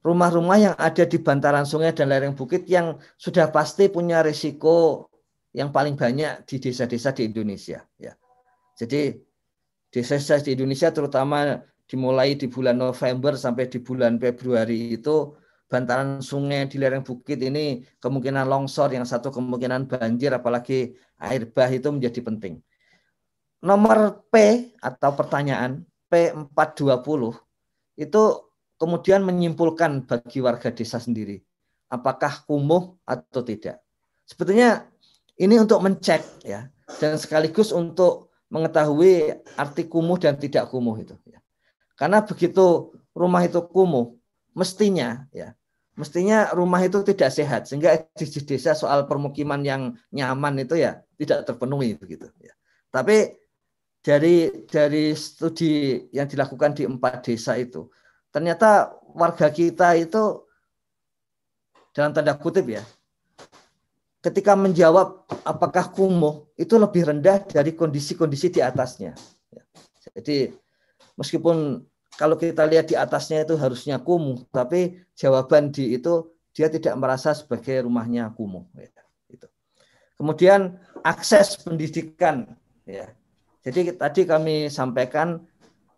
[0.00, 5.08] rumah-rumah yang ada di bantaran sungai dan lereng bukit yang sudah pasti punya risiko
[5.52, 8.16] yang paling banyak di desa-desa di Indonesia ya.
[8.78, 9.12] Jadi
[9.92, 15.34] desa-desa di Indonesia terutama dimulai di bulan November sampai di bulan Februari itu
[15.70, 21.70] bantaran sungai di lereng bukit ini kemungkinan longsor yang satu kemungkinan banjir apalagi air bah
[21.70, 22.58] itu menjadi penting.
[23.60, 24.34] Nomor P
[24.80, 27.36] atau pertanyaan P420
[28.00, 28.22] itu
[28.80, 31.44] kemudian menyimpulkan bagi warga desa sendiri
[31.92, 33.82] apakah kumuh atau tidak.
[34.24, 34.88] Sebetulnya
[35.40, 36.68] Ini untuk mencek ya
[37.00, 41.40] dan sekaligus untuk mengetahui arti kumuh dan tidak kumuh itu ya.
[41.96, 44.12] Karena begitu rumah itu kumuh,
[44.52, 45.56] mestinya ya
[45.96, 51.48] mestinya rumah itu tidak sehat sehingga di desa soal permukiman yang nyaman itu ya tidak
[51.48, 52.52] terpenuhi begitu ya.
[52.92, 53.36] Tapi
[54.00, 57.88] dari dari studi yang dilakukan di empat desa itu
[58.30, 60.46] ternyata warga kita itu
[61.90, 62.82] dalam tanda kutip ya
[64.20, 69.16] ketika menjawab apakah kumuh itu lebih rendah dari kondisi-kondisi di atasnya.
[69.48, 69.62] Ya.
[70.12, 70.52] Jadi
[71.16, 71.80] meskipun
[72.20, 77.32] kalau kita lihat di atasnya itu harusnya kumuh, tapi jawaban di itu dia tidak merasa
[77.32, 78.68] sebagai rumahnya kumuh.
[78.76, 78.92] Ya.
[79.32, 79.48] Itu.
[80.20, 82.44] Kemudian akses pendidikan.
[82.84, 83.16] Ya.
[83.64, 85.48] Jadi tadi kami sampaikan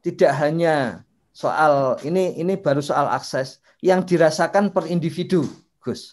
[0.02, 5.48] tidak hanya soal ini ini baru soal akses yang dirasakan per individu,
[5.82, 6.12] Gus.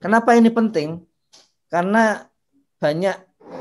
[0.00, 1.02] Kenapa ini penting?
[1.70, 2.26] Karena
[2.80, 3.16] banyak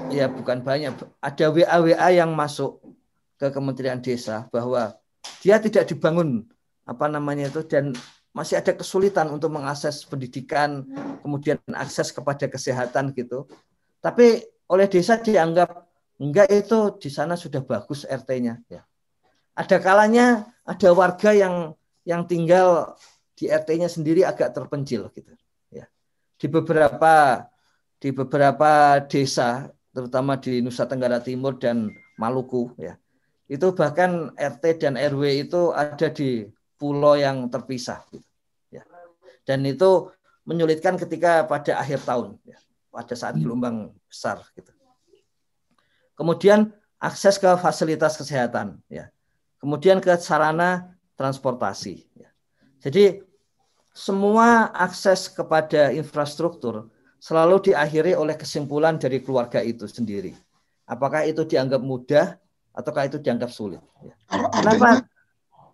[0.09, 2.81] ya bukan banyak ada WA WA yang masuk
[3.37, 4.97] ke Kementerian Desa bahwa
[5.45, 6.49] dia tidak dibangun
[6.89, 7.93] apa namanya itu dan
[8.33, 10.85] masih ada kesulitan untuk mengakses pendidikan,
[11.21, 13.45] kemudian akses kepada kesehatan gitu.
[13.99, 15.89] Tapi oleh desa dianggap
[16.21, 18.81] enggak itu di sana sudah bagus RT-nya ya.
[19.59, 21.75] Ada kalanya ada warga yang
[22.07, 22.95] yang tinggal
[23.35, 25.35] di RT-nya sendiri agak terpencil gitu
[26.39, 27.43] di beberapa
[27.99, 32.95] di beberapa desa terutama di Nusa Tenggara Timur dan Maluku ya
[33.51, 36.47] itu bahkan RT dan RW itu ada di
[36.79, 38.23] pulau yang terpisah gitu,
[38.69, 38.85] ya.
[39.41, 40.13] Dan itu
[40.45, 42.61] menyulitkan ketika pada akhir tahun ya
[42.93, 43.41] pada saat hmm.
[43.41, 44.69] gelombang besar gitu.
[46.13, 46.69] Kemudian
[47.01, 49.09] akses ke fasilitas kesehatan ya
[49.59, 52.07] kemudian ke sarana transportasi
[52.79, 53.19] jadi
[53.91, 56.87] semua akses kepada infrastruktur
[57.19, 60.31] selalu diakhiri oleh kesimpulan dari keluarga itu sendiri.
[60.87, 62.39] Apakah itu dianggap mudah
[62.71, 63.83] ataukah itu dianggap sulit?
[63.99, 64.15] Ya.
[64.31, 65.03] Artinya,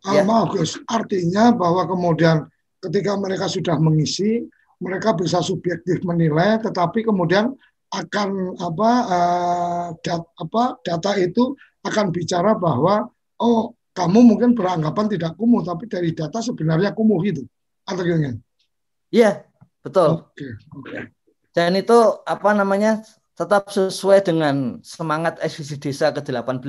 [0.10, 0.26] ya.
[0.50, 2.50] Gus, artinya bahwa kemudian
[2.82, 4.50] ketika mereka sudah mengisi,
[4.82, 7.54] mereka bisa subjektif menilai, tetapi kemudian
[7.94, 11.54] akan apa, uh, dat, apa data itu
[11.86, 13.08] akan bicara bahwa
[13.42, 17.48] oh kamu mungkin beranggapan tidak kumuh, tapi dari data sebenarnya kumuh itu
[17.88, 18.36] atau gimana?
[19.08, 19.48] Iya,
[19.80, 20.28] betul.
[20.28, 21.16] Oke, oke.
[21.56, 21.96] Dan itu
[22.28, 23.00] apa namanya
[23.40, 26.68] tetap sesuai dengan semangat SVC Desa ke-18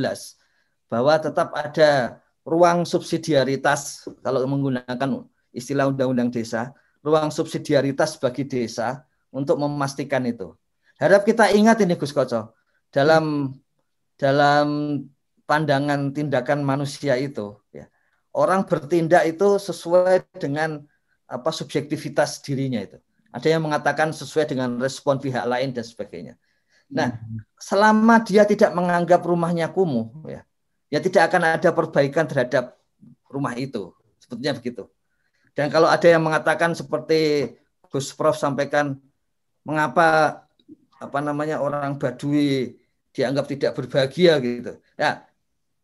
[0.86, 6.70] bahwa tetap ada ruang subsidiaritas kalau menggunakan istilah undang-undang desa,
[7.02, 9.02] ruang subsidiaritas bagi desa
[9.34, 10.54] untuk memastikan itu.
[11.02, 12.54] Harap kita ingat ini Gus Koco
[12.94, 13.50] dalam
[14.14, 14.66] dalam
[15.46, 17.86] pandangan tindakan manusia itu ya.
[18.36, 20.84] Orang bertindak itu sesuai dengan
[21.24, 23.00] apa subjektivitas dirinya itu.
[23.32, 26.34] Ada yang mengatakan sesuai dengan respon pihak lain dan sebagainya.
[26.86, 27.18] Nah,
[27.58, 30.46] selama dia tidak menganggap rumahnya kumuh, ya,
[30.92, 32.78] ya tidak akan ada perbaikan terhadap
[33.26, 33.90] rumah itu.
[34.22, 34.86] Sebetulnya begitu.
[35.56, 37.50] Dan kalau ada yang mengatakan seperti
[37.90, 39.00] Gus Prof sampaikan,
[39.66, 40.40] mengapa
[40.96, 42.78] apa namanya orang Badui
[43.10, 44.78] dianggap tidak berbahagia gitu.
[44.94, 45.25] Ya,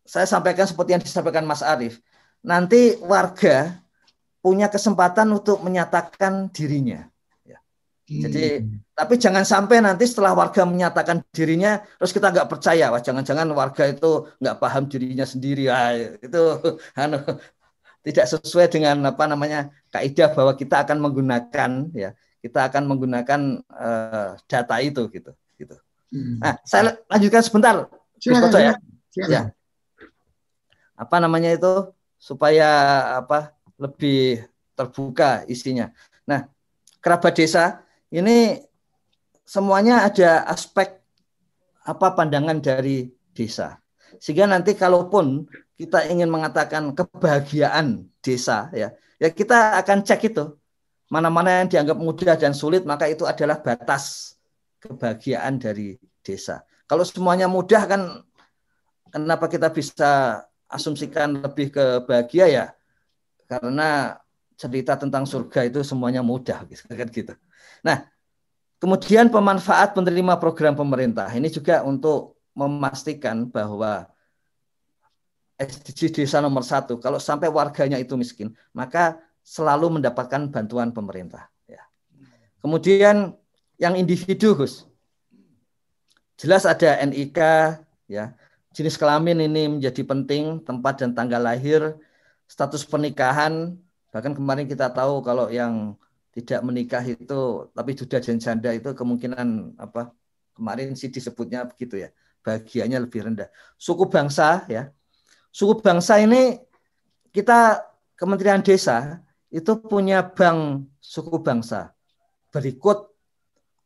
[0.03, 2.03] saya sampaikan seperti yang disampaikan Mas Arief.
[2.43, 3.83] Nanti warga
[4.43, 7.07] punya kesempatan untuk menyatakan dirinya.
[7.47, 7.59] Ya.
[8.11, 8.93] Jadi, hmm.
[8.99, 13.87] tapi jangan sampai nanti setelah warga menyatakan dirinya, terus kita nggak percaya, wah jangan-jangan warga
[13.87, 16.43] itu nggak paham dirinya sendiri, ah, itu
[16.99, 17.23] anu,
[18.03, 22.11] tidak sesuai dengan apa namanya kaidah bahwa kita akan menggunakan ya,
[22.43, 23.41] kita akan menggunakan
[23.71, 25.79] uh, data itu gitu, gitu.
[26.11, 26.43] Hmm.
[26.43, 27.75] Nah, saya lanjutkan sebentar,
[28.19, 28.75] silakan, ya.
[29.15, 29.31] Silakan.
[29.31, 29.43] ya.
[31.03, 31.91] Apa namanya itu
[32.23, 32.69] supaya
[33.19, 34.47] apa lebih
[34.79, 35.91] terbuka isinya.
[36.23, 36.47] Nah,
[37.03, 37.83] kerabat desa
[38.15, 38.63] ini
[39.43, 41.03] semuanya ada aspek
[41.83, 43.83] apa pandangan dari desa.
[44.23, 50.55] Sehingga nanti kalaupun kita ingin mengatakan kebahagiaan desa ya, ya kita akan cek itu.
[51.11, 54.39] Mana-mana yang dianggap mudah dan sulit maka itu adalah batas
[54.81, 56.63] kebahagiaan dari desa.
[56.87, 58.03] Kalau semuanya mudah kan
[59.13, 60.41] kenapa kita bisa
[60.73, 62.67] asumsikan lebih ke bahagia ya
[63.45, 64.17] karena
[64.57, 67.35] cerita tentang surga itu semuanya mudah gitu kan gitu.
[67.85, 68.09] Nah,
[68.81, 74.09] kemudian pemanfaat penerima program pemerintah ini juga untuk memastikan bahwa
[75.61, 81.51] SDG desa nomor satu kalau sampai warganya itu miskin maka selalu mendapatkan bantuan pemerintah.
[81.69, 81.83] Ya.
[82.63, 83.35] Kemudian
[83.77, 84.87] yang individu Gus,
[86.39, 87.39] jelas ada NIK
[88.07, 88.35] ya
[88.73, 91.97] jenis kelamin ini menjadi penting tempat dan tanggal lahir
[92.49, 93.77] status pernikahan.
[94.13, 95.97] Bahkan kemarin kita tahu kalau yang
[96.33, 100.13] tidak menikah itu tapi sudah janda itu kemungkinan apa
[100.57, 102.09] kemarin sih disebutnya begitu ya
[102.41, 103.49] bahagianya lebih rendah.
[103.77, 104.93] Suku bangsa ya.
[105.53, 106.61] Suku bangsa ini
[107.33, 107.85] kita
[108.17, 109.19] Kementerian Desa
[109.53, 111.93] itu punya bank suku bangsa
[112.49, 113.13] berikut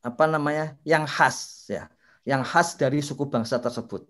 [0.04, 1.90] apa namanya yang khas ya
[2.22, 4.06] yang khas dari suku bangsa tersebut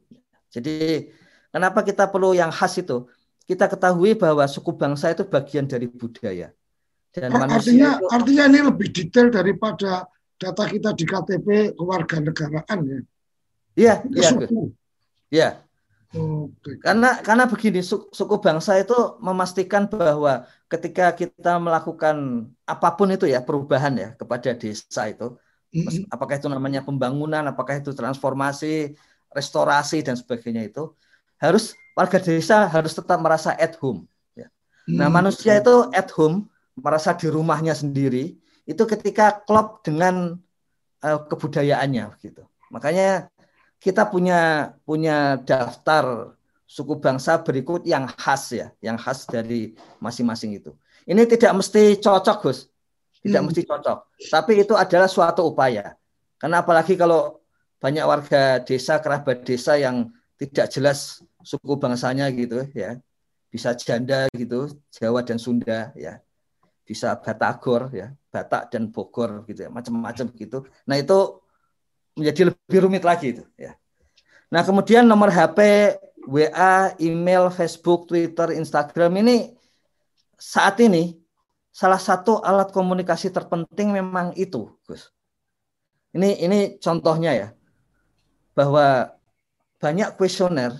[0.57, 1.13] jadi
[1.53, 3.05] kenapa kita perlu yang khas itu
[3.45, 6.51] kita ketahui bahwa suku bangsa itu bagian dari budaya
[7.13, 10.05] dan artinya itu, artinya ini lebih detail daripada
[10.37, 12.99] data kita di KTP kewarganegaraan ya.
[13.77, 14.31] Iya, iya.
[15.33, 15.49] Iya.
[16.81, 23.45] Karena karena begini suku bangsa itu memastikan bahwa ketika kita melakukan apa pun itu ya
[23.45, 25.37] perubahan ya kepada desa itu
[26.09, 28.97] apakah itu namanya pembangunan, apakah itu transformasi,
[29.37, 30.97] restorasi dan sebagainya itu
[31.37, 34.49] harus warga desa harus tetap merasa at home ya.
[34.89, 35.13] Nah, mm-hmm.
[35.13, 40.41] manusia itu at home merasa di rumahnya sendiri itu ketika klop dengan
[41.05, 42.43] uh, kebudayaannya gitu.
[42.73, 43.29] Makanya
[43.77, 46.35] kita punya punya daftar
[46.67, 50.75] suku bangsa berikut yang khas ya, yang khas dari masing-masing itu.
[51.07, 52.67] Ini tidak mesti cocok, Gus.
[53.23, 53.47] Tidak hmm.
[53.47, 53.99] mesti cocok.
[54.27, 55.95] Tapi itu adalah suatu upaya.
[56.37, 57.36] Karena apalagi kalau
[57.83, 63.01] banyak warga desa, kerabat desa yang tidak jelas suku bangsanya gitu ya.
[63.53, 66.21] Bisa janda gitu, Jawa dan Sunda ya
[66.87, 70.63] bisa Batagor ya, Batak dan Bogor gitu ya, macam-macam gitu.
[70.87, 71.43] Nah, itu
[72.15, 73.75] menjadi lebih rumit lagi itu ya.
[74.55, 75.59] Nah, kemudian nomor HP,
[76.31, 79.59] WA, email, Facebook, Twitter, Instagram ini
[80.39, 81.19] saat ini
[81.75, 85.11] salah satu alat komunikasi terpenting memang itu, Gus.
[86.15, 87.49] Ini ini contohnya ya.
[88.57, 89.13] Bahwa
[89.77, 90.73] banyak kuesioner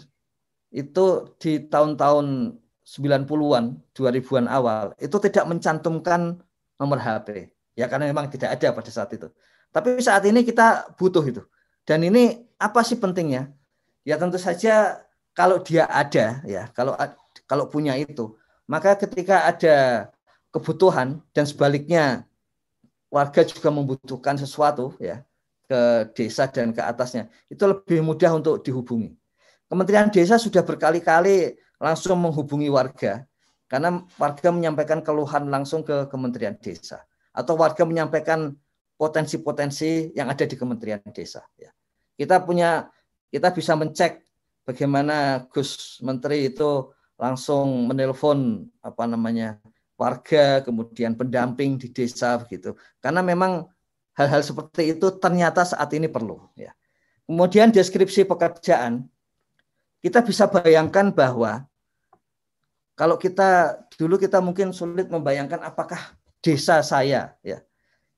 [0.73, 2.57] itu di tahun-tahun
[2.87, 6.41] 90-an, 2000-an awal itu tidak mencantumkan
[6.81, 7.53] nomor HP.
[7.77, 9.29] Ya karena memang tidak ada pada saat itu.
[9.69, 11.45] Tapi saat ini kita butuh itu.
[11.85, 13.53] Dan ini apa sih pentingnya?
[14.07, 15.05] Ya tentu saja
[15.37, 16.97] kalau dia ada ya, kalau
[17.45, 18.33] kalau punya itu,
[18.65, 20.09] maka ketika ada
[20.49, 22.25] kebutuhan dan sebaliknya
[23.13, 25.21] warga juga membutuhkan sesuatu ya
[25.67, 29.13] ke desa dan ke atasnya, itu lebih mudah untuk dihubungi.
[29.67, 33.27] Kementerian Desa sudah berkali-kali langsung menghubungi warga
[33.67, 37.03] karena warga menyampaikan keluhan langsung ke Kementerian Desa
[37.35, 38.55] atau warga menyampaikan
[38.95, 41.43] potensi-potensi yang ada di Kementerian Desa.
[41.59, 41.75] Ya.
[42.15, 42.87] Kita punya
[43.29, 44.23] kita bisa mencek
[44.63, 49.59] bagaimana Gus Menteri itu langsung menelpon apa namanya
[49.97, 53.65] warga kemudian pendamping di desa begitu karena memang
[54.17, 56.73] hal-hal seperti itu ternyata saat ini perlu ya.
[57.29, 59.05] Kemudian deskripsi pekerjaan
[60.01, 61.69] kita bisa bayangkan bahwa
[62.97, 67.61] kalau kita dulu kita mungkin sulit membayangkan apakah desa saya ya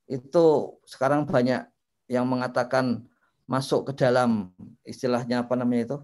[0.06, 0.44] itu
[0.86, 1.66] sekarang banyak
[2.06, 3.04] yang mengatakan
[3.48, 5.98] masuk ke dalam istilahnya apa namanya itu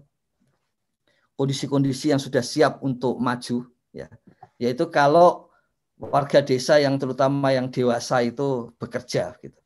[1.39, 4.07] kondisi-kondisi yang sudah siap untuk maju ya.
[4.55, 5.51] Yaitu kalau
[5.99, 9.64] warga desa yang terutama yang dewasa itu bekerja gitu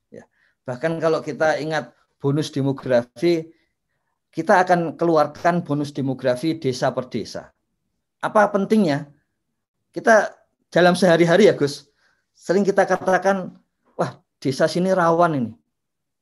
[0.70, 1.90] bahkan kalau kita ingat
[2.22, 3.50] bonus demografi
[4.30, 7.50] kita akan keluarkan bonus demografi desa per desa.
[8.22, 9.10] Apa pentingnya?
[9.90, 10.30] Kita
[10.70, 11.90] dalam sehari-hari ya Gus,
[12.38, 13.58] sering kita katakan,
[13.98, 15.52] wah desa sini rawan ini.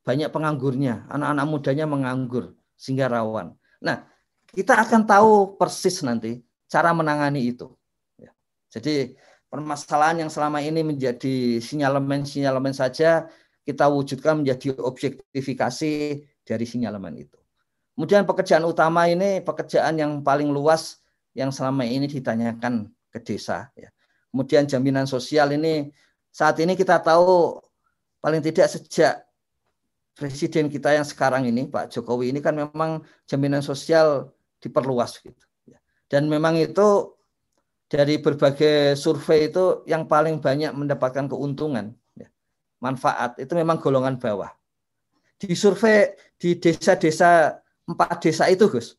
[0.08, 3.52] Banyak penganggurnya, anak-anak mudanya menganggur sehingga rawan.
[3.84, 4.08] Nah,
[4.56, 6.40] kita akan tahu persis nanti
[6.72, 7.76] cara menangani itu.
[8.16, 8.32] Ya.
[8.72, 9.20] Jadi
[9.52, 13.28] permasalahan yang selama ini menjadi sinyalemen-sinyalemen saja
[13.68, 15.92] kita wujudkan menjadi objektifikasi
[16.48, 17.36] dari sinyalemen itu.
[18.00, 21.04] Kemudian pekerjaan utama ini pekerjaan yang paling luas
[21.36, 23.68] yang selama ini ditanyakan ke desa.
[23.76, 23.92] Ya.
[24.32, 25.92] Kemudian jaminan sosial ini
[26.32, 27.60] saat ini kita tahu
[28.24, 29.28] paling tidak sejak
[30.16, 34.32] presiden kita yang sekarang ini Pak Jokowi ini kan memang jaminan sosial
[34.64, 35.44] diperluas gitu.
[35.68, 35.84] Ya.
[36.08, 37.18] Dan memang itu
[37.88, 41.96] dari berbagai survei itu yang paling banyak mendapatkan keuntungan,
[42.84, 43.40] manfaat.
[43.42, 44.52] Itu memang golongan bawah.
[45.38, 48.98] Di survei di desa-desa empat desa itu Gus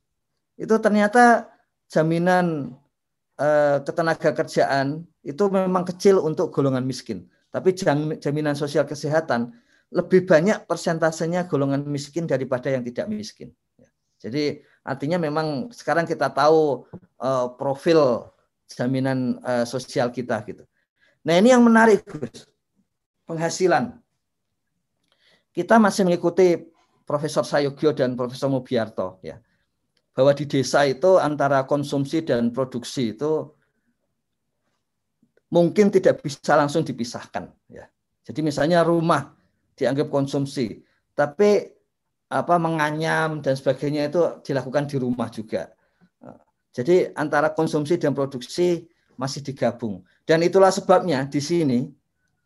[0.59, 1.47] itu ternyata
[1.87, 2.74] jaminan
[3.39, 7.31] eh, ketenaga kerjaan itu memang kecil untuk golongan miskin.
[7.49, 7.72] Tapi
[8.20, 9.55] jaminan sosial kesehatan
[9.89, 13.55] lebih banyak persentasenya golongan miskin daripada yang tidak miskin.
[14.18, 16.85] Jadi artinya memang sekarang kita tahu
[17.22, 18.26] eh, profil
[18.66, 20.66] jaminan eh, sosial kita gitu.
[21.22, 22.51] Nah ini yang menarik Gus
[23.29, 24.01] penghasilan
[25.53, 26.64] kita masih mengikuti
[27.05, 29.37] Profesor Sayogyo dan Profesor Mubiarto ya
[30.18, 33.55] bahwa di desa itu antara konsumsi dan produksi itu
[35.55, 37.87] mungkin tidak bisa langsung dipisahkan ya.
[38.26, 39.33] Jadi misalnya rumah
[39.79, 40.85] dianggap konsumsi,
[41.16, 41.70] tapi
[42.29, 45.72] apa menganyam dan sebagainya itu dilakukan di rumah juga.
[46.76, 48.85] Jadi antara konsumsi dan produksi
[49.16, 50.05] masih digabung.
[50.29, 51.89] Dan itulah sebabnya di sini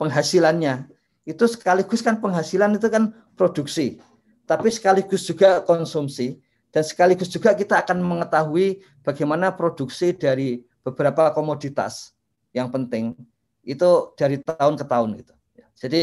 [0.02, 0.90] penghasilannya
[1.22, 4.02] itu sekaligus kan penghasilan itu kan produksi,
[4.50, 6.42] tapi sekaligus juga konsumsi
[6.74, 12.10] dan sekaligus juga kita akan mengetahui bagaimana produksi dari beberapa komoditas
[12.50, 13.14] yang penting
[13.62, 15.34] itu dari tahun ke tahun gitu.
[15.78, 16.02] Jadi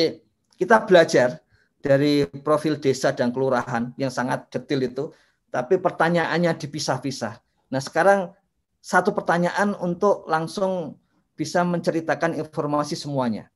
[0.55, 1.43] kita belajar
[1.83, 5.03] dari profil desa dan kelurahan yang sangat detail itu,
[5.51, 7.35] tapi pertanyaannya dipisah-pisah.
[7.75, 8.31] Nah sekarang
[8.79, 10.95] satu pertanyaan untuk langsung
[11.35, 13.47] bisa menceritakan informasi semuanya.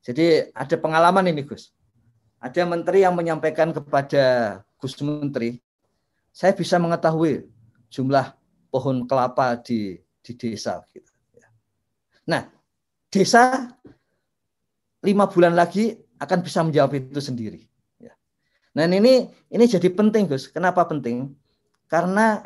[0.00, 1.72] Jadi ada pengalaman ini Gus.
[2.40, 5.60] Ada menteri yang menyampaikan kepada Gus Menteri,
[6.32, 7.44] saya bisa mengetahui
[7.92, 8.32] jumlah
[8.72, 10.80] pohon kelapa di di desa.
[10.88, 11.12] Gitu.
[12.24, 12.48] Nah,
[13.12, 13.76] desa
[15.04, 17.60] lima bulan lagi akan bisa menjawab itu sendiri.
[18.00, 18.16] Ya.
[18.76, 20.48] Nah ini ini jadi penting Gus.
[20.48, 21.36] Kenapa penting?
[21.88, 22.40] Karena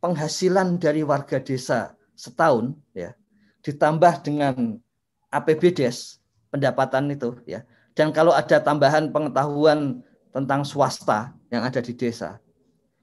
[0.00, 3.12] penghasilan dari warga desa setahun ya
[3.60, 4.80] ditambah dengan
[5.28, 6.19] APBDes
[6.50, 7.64] pendapatan itu ya.
[7.94, 12.38] Dan kalau ada tambahan pengetahuan tentang swasta yang ada di desa,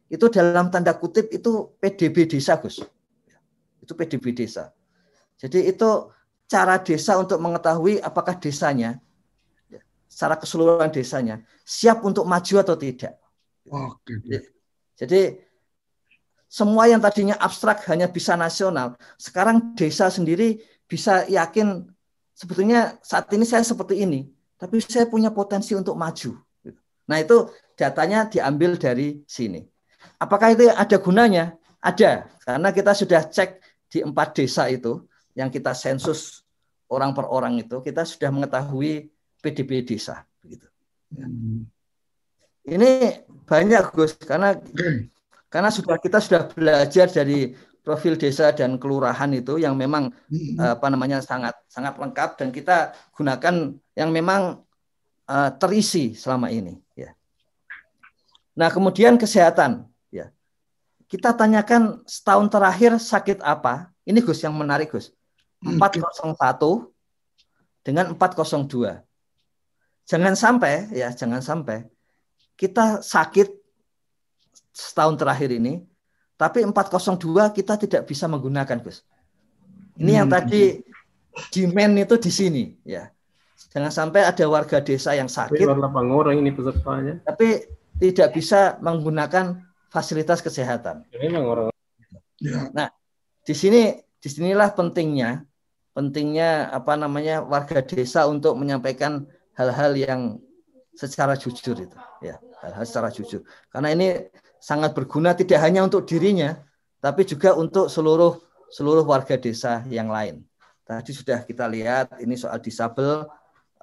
[0.07, 2.79] itu dalam tanda kutip itu PDB desa, Gus.
[3.83, 4.71] Itu PDB desa.
[5.35, 6.11] Jadi itu
[6.47, 8.97] cara desa untuk mengetahui apakah desanya
[9.67, 13.19] ya, secara keseluruhan desanya siap untuk maju atau tidak.
[13.67, 14.15] Oke.
[14.95, 15.43] Jadi
[16.47, 21.91] semua yang tadinya abstrak hanya bisa nasional, sekarang desa sendiri bisa yakin
[22.37, 24.29] sebetulnya saat ini saya seperti ini,
[24.61, 26.37] tapi saya punya potensi untuk maju.
[27.09, 29.65] Nah itu datanya diambil dari sini.
[30.21, 31.57] Apakah itu ada gunanya?
[31.81, 36.45] Ada, karena kita sudah cek di empat desa itu yang kita sensus
[36.89, 39.09] orang per orang itu, kita sudah mengetahui
[39.41, 40.25] PDB desa.
[40.41, 40.67] Begitu.
[42.67, 42.91] Ini
[43.47, 44.57] banyak Gus, karena
[45.47, 47.55] karena sudah kita sudah belajar dari
[47.87, 50.59] profil desa dan kelurahan itu yang memang hmm.
[50.59, 54.59] apa namanya sangat sangat lengkap dan kita gunakan yang memang
[55.31, 57.15] uh, terisi selama ini ya.
[58.59, 60.35] Nah, kemudian kesehatan ya.
[61.07, 63.95] Kita tanyakan setahun terakhir sakit apa?
[64.03, 65.15] Ini Gus yang menarik Gus.
[65.63, 66.35] 401
[67.87, 68.99] dengan 402.
[70.03, 71.87] Jangan sampai ya, jangan sampai
[72.59, 73.47] kita sakit
[74.75, 75.85] setahun terakhir ini
[76.37, 79.03] tapi 402 kita tidak bisa menggunakan, Gus.
[79.97, 80.19] Ini hmm.
[80.21, 80.79] yang tadi
[81.51, 83.09] demand itu di sini, ya.
[83.73, 85.65] Jangan sampai ada warga desa yang sakit.
[85.65, 87.19] orang ini pesertanya.
[87.25, 87.65] Tapi
[87.97, 91.03] tidak bisa menggunakan fasilitas kesehatan.
[91.11, 91.73] Ini orang.
[92.37, 92.69] Ya.
[92.69, 92.87] Nah,
[93.41, 95.45] di sini di sinilah pentingnya
[95.97, 99.25] pentingnya apa namanya warga desa untuk menyampaikan
[99.57, 100.21] hal-hal yang
[100.93, 103.41] secara jujur itu ya hal-hal secara jujur
[103.73, 104.07] karena ini
[104.59, 106.57] sangat berguna tidak hanya untuk dirinya,
[106.99, 108.37] tapi juga untuk seluruh
[108.73, 110.43] seluruh warga desa yang lain.
[110.83, 113.27] Tadi sudah kita lihat ini soal disabel,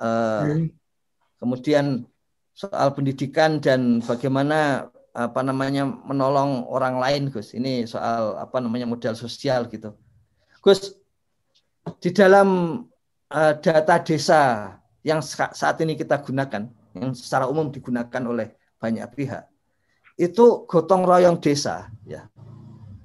[0.01, 0.73] eh,
[1.41, 2.05] kemudian
[2.55, 7.55] soal pendidikan dan bagaimana apa namanya menolong orang lain, Gus.
[7.55, 9.95] Ini soal apa namanya modal sosial gitu.
[10.59, 10.97] Gus,
[12.03, 12.81] di dalam
[13.31, 14.75] uh, data desa
[15.07, 16.67] yang saat ini kita gunakan,
[16.99, 19.45] yang secara umum digunakan oleh banyak pihak,
[20.15, 22.27] itu gotong royong desa ya.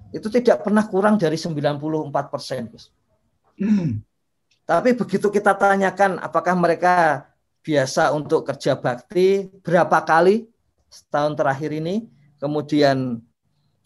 [0.09, 2.65] Itu tidak pernah kurang dari 94 persen
[3.59, 4.01] hmm.
[4.65, 7.25] tapi begitu kita tanyakan apakah mereka
[7.61, 10.49] biasa untuk kerja bakti berapa kali
[10.89, 12.09] setahun terakhir ini
[12.41, 13.21] kemudian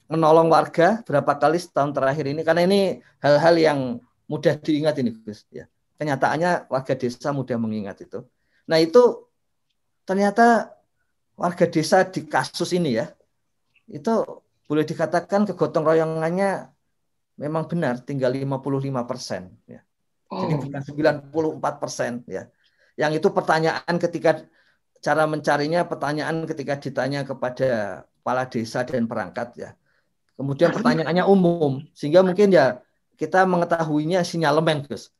[0.07, 2.81] menolong warga berapa kali setahun terakhir ini karena ini
[3.19, 3.79] hal-hal yang
[4.27, 5.67] mudah diingat ini Gus ya.
[5.99, 8.25] Kenyataannya warga desa mudah mengingat itu.
[8.67, 9.29] Nah itu
[10.03, 10.73] ternyata
[11.33, 13.09] warga desa di kasus ini ya,
[13.89, 14.13] itu
[14.69, 16.71] boleh dikatakan kegotong royongannya
[17.37, 19.53] memang benar tinggal 55 persen.
[19.65, 19.81] Ya.
[20.29, 20.45] Oh.
[20.45, 20.81] Jadi bukan
[21.29, 22.11] 94 persen.
[22.29, 22.49] Ya.
[22.97, 24.45] Yang itu pertanyaan ketika
[25.03, 29.69] cara mencarinya pertanyaan ketika ditanya kepada kepala desa dan perangkat ya.
[30.33, 32.81] Kemudian pertanyaannya umum sehingga mungkin ya
[33.19, 35.11] kita mengetahuinya sinyalemen Gus.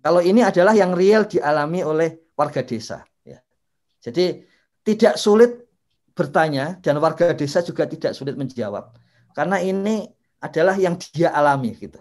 [0.00, 3.38] Kalau ini adalah yang real dialami oleh warga desa ya.
[4.00, 4.47] Jadi
[4.88, 5.68] tidak sulit
[6.16, 8.96] bertanya dan warga desa juga tidak sulit menjawab
[9.36, 10.08] karena ini
[10.38, 11.98] adalah yang dia alami gitu.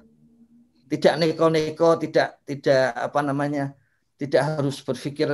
[0.87, 3.75] Tidak neko-neko, tidak tidak apa namanya,
[4.15, 5.27] tidak harus berpikir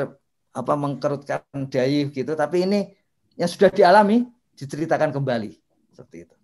[0.54, 2.80] apa mengkerutkan dai gitu, tapi ini
[3.38, 4.26] yang sudah dialami
[4.58, 5.54] diceritakan kembali
[5.94, 6.36] seperti itu.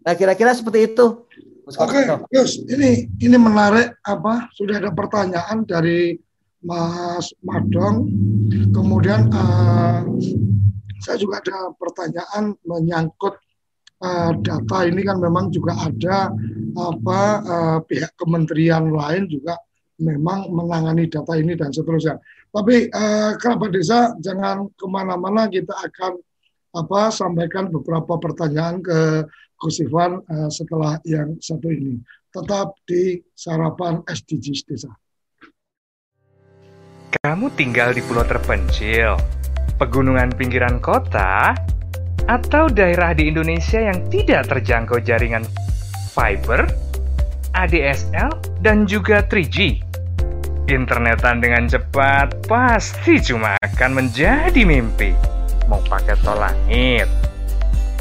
[0.00, 1.28] Nah kira-kira seperti itu.
[1.70, 4.48] Oke, okay, ini ini menarik apa?
[4.56, 6.16] Sudah ada pertanyaan dari
[6.64, 8.08] Mas Madong.
[8.74, 10.04] Kemudian uh,
[11.00, 13.40] saya juga ada pertanyaan menyangkut
[14.04, 16.28] uh, data ini kan memang juga ada
[16.76, 19.56] apa uh, pihak kementerian lain juga
[20.00, 22.20] memang menangani data ini dan seterusnya.
[22.50, 26.18] Tapi uh, kerabat desa jangan ke mana-mana kita akan
[26.70, 29.26] apa sampaikan beberapa pertanyaan ke
[29.60, 32.00] Gus Ivan uh, setelah yang satu ini.
[32.30, 34.90] Tetap di sarapan SDGs desa.
[37.10, 39.18] Kamu tinggal di pulau terpencil,
[39.82, 41.58] pegunungan pinggiran kota,
[42.30, 45.42] atau daerah di Indonesia yang tidak terjangkau jaringan
[46.14, 46.70] fiber,
[47.58, 48.30] ADSL,
[48.62, 49.82] dan juga 3G.
[50.70, 55.10] Internetan dengan cepat pasti cuma akan menjadi mimpi.
[55.66, 57.10] Mau pakai tol langit,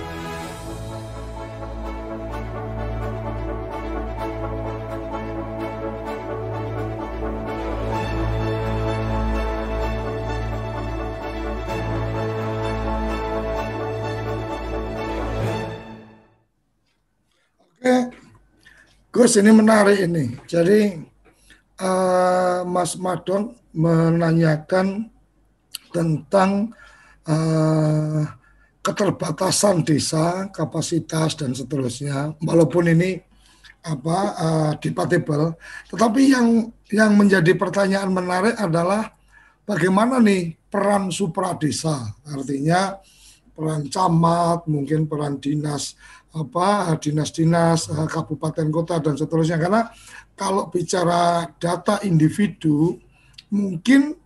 [19.19, 20.31] Gus ini menarik ini.
[20.47, 20.95] Jadi
[21.83, 25.11] uh, Mas Madon menanyakan
[25.91, 26.71] tentang
[27.27, 28.23] uh,
[28.79, 32.39] keterbatasan desa, kapasitas dan seterusnya.
[32.39, 33.19] Walaupun ini
[33.83, 35.59] apa uh, debatable,
[35.91, 39.19] tetapi yang yang menjadi pertanyaan menarik adalah
[39.67, 43.03] bagaimana nih peran supradesa, artinya
[43.51, 45.99] peran camat, mungkin peran dinas
[46.35, 49.57] apa dinas-dinas kabupaten kota dan seterusnya.
[49.57, 49.89] Karena
[50.37, 52.97] kalau bicara data individu,
[53.53, 54.17] mungkin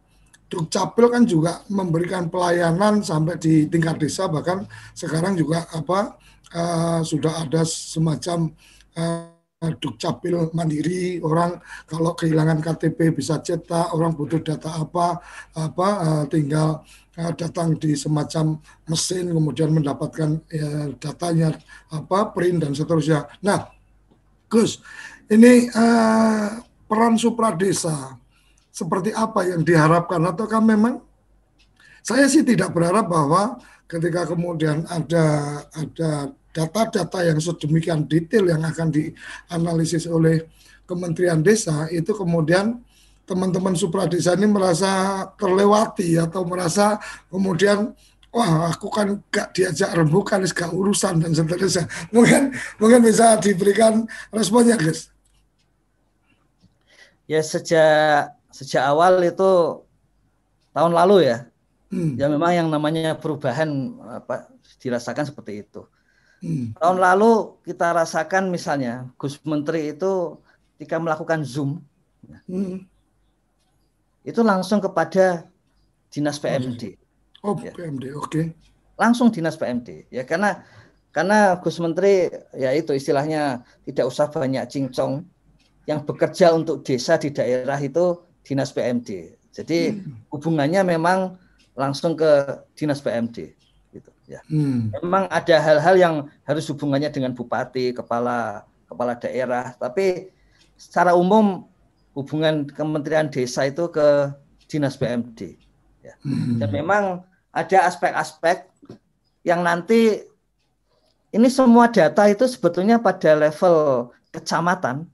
[0.52, 6.20] Dukcapil kan juga memberikan pelayanan sampai di tingkat desa bahkan sekarang juga apa
[6.52, 8.52] uh, sudah ada semacam
[8.92, 9.32] uh,
[9.80, 11.24] Dukcapil mandiri.
[11.24, 11.56] Orang
[11.88, 15.24] kalau kehilangan KTP bisa cetak orang butuh data apa
[15.56, 15.88] apa
[16.28, 18.56] tinggal datang di semacam
[18.88, 21.52] mesin kemudian mendapatkan uh, datanya
[21.92, 23.28] apa print dan seterusnya.
[23.44, 23.68] Nah,
[24.48, 24.80] Gus,
[25.28, 28.16] ini uh, peran supradesa
[28.72, 31.04] seperti apa yang diharapkan ataukah memang
[32.00, 35.24] saya sih tidak berharap bahwa ketika kemudian ada
[35.76, 40.48] ada data-data yang sedemikian detail yang akan dianalisis oleh
[40.84, 42.80] Kementerian Desa itu kemudian
[43.22, 46.98] teman-teman supradesa ini merasa terlewati atau merasa
[47.30, 47.94] kemudian
[48.32, 54.74] wah aku kan gak diajak rembukan gak urusan dan seterusnya mungkin mungkin bisa diberikan responnya
[54.74, 55.12] guys
[57.28, 59.84] ya sejak sejak awal itu
[60.72, 61.38] tahun lalu ya
[61.92, 62.16] hmm.
[62.16, 63.68] ya memang yang namanya perubahan
[64.08, 64.48] apa
[64.80, 65.84] dirasakan seperti itu
[66.40, 66.80] hmm.
[66.80, 70.40] tahun lalu kita rasakan misalnya Gus Menteri itu
[70.74, 71.84] ketika melakukan zoom
[72.48, 72.88] hmm.
[74.22, 75.46] Itu langsung kepada
[76.10, 76.98] dinas PMD
[77.42, 77.72] oh ya.
[77.74, 78.44] PMD oke okay.
[78.98, 80.62] langsung dinas PMD ya karena
[81.12, 85.28] karena Gus Menteri ya itu istilahnya tidak usah banyak cincong
[85.84, 88.16] yang bekerja untuk desa di daerah itu
[88.46, 89.36] dinas PMD.
[89.52, 90.32] Jadi hmm.
[90.32, 91.36] hubungannya memang
[91.76, 93.52] langsung ke dinas PMD
[93.92, 94.40] gitu ya.
[94.48, 94.88] Hmm.
[95.04, 96.14] Memang ada hal-hal yang
[96.48, 100.32] harus hubungannya dengan bupati, kepala kepala daerah, tapi
[100.76, 101.64] secara umum
[102.12, 104.32] hubungan Kementerian Desa itu ke
[104.68, 105.56] dinas PMD
[106.04, 106.14] ya.
[106.24, 106.60] Hmm.
[106.60, 107.04] Dan memang
[107.52, 108.68] ada aspek-aspek
[109.44, 110.22] yang nanti
[111.32, 115.08] ini semua data itu sebetulnya pada level kecamatan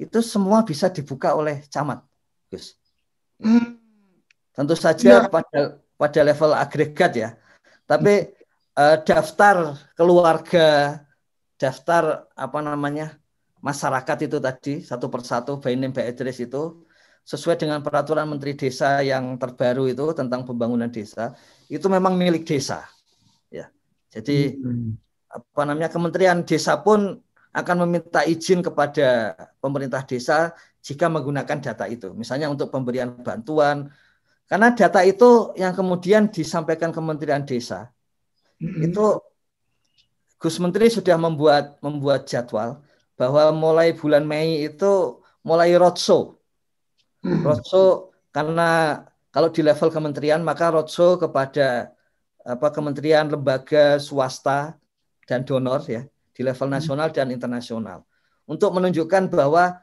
[0.00, 2.00] itu semua bisa dibuka oleh camat,
[2.48, 2.74] Gus.
[3.36, 3.76] Hmm.
[4.56, 5.28] Tentu saja ya.
[5.28, 7.30] pada pada level agregat ya.
[7.84, 8.32] Tapi
[8.80, 11.00] eh, daftar keluarga,
[11.60, 13.19] daftar apa namanya
[13.60, 16.84] masyarakat itu tadi satu persatu by name by address itu
[17.24, 21.36] sesuai dengan peraturan Menteri Desa yang terbaru itu tentang pembangunan desa
[21.68, 22.88] itu memang milik desa.
[23.52, 23.70] Ya.
[24.10, 24.98] Jadi hmm.
[25.30, 32.10] apa namanya Kementerian Desa pun akan meminta izin kepada pemerintah desa jika menggunakan data itu.
[32.14, 33.90] Misalnya untuk pemberian bantuan,
[34.50, 37.94] karena data itu yang kemudian disampaikan Kementerian Desa
[38.58, 38.90] hmm.
[38.90, 39.22] itu
[40.40, 42.82] Gus Menteri sudah membuat membuat jadwal
[43.20, 46.40] bahwa mulai bulan Mei itu mulai roadshow.
[47.20, 47.44] Hmm.
[47.44, 51.92] Roadshow karena kalau di level kementerian maka roadshow kepada
[52.40, 54.80] apa kementerian, lembaga, swasta
[55.28, 56.76] dan donor ya di level hmm.
[56.80, 58.08] nasional dan internasional
[58.48, 59.76] untuk menunjukkan bahwa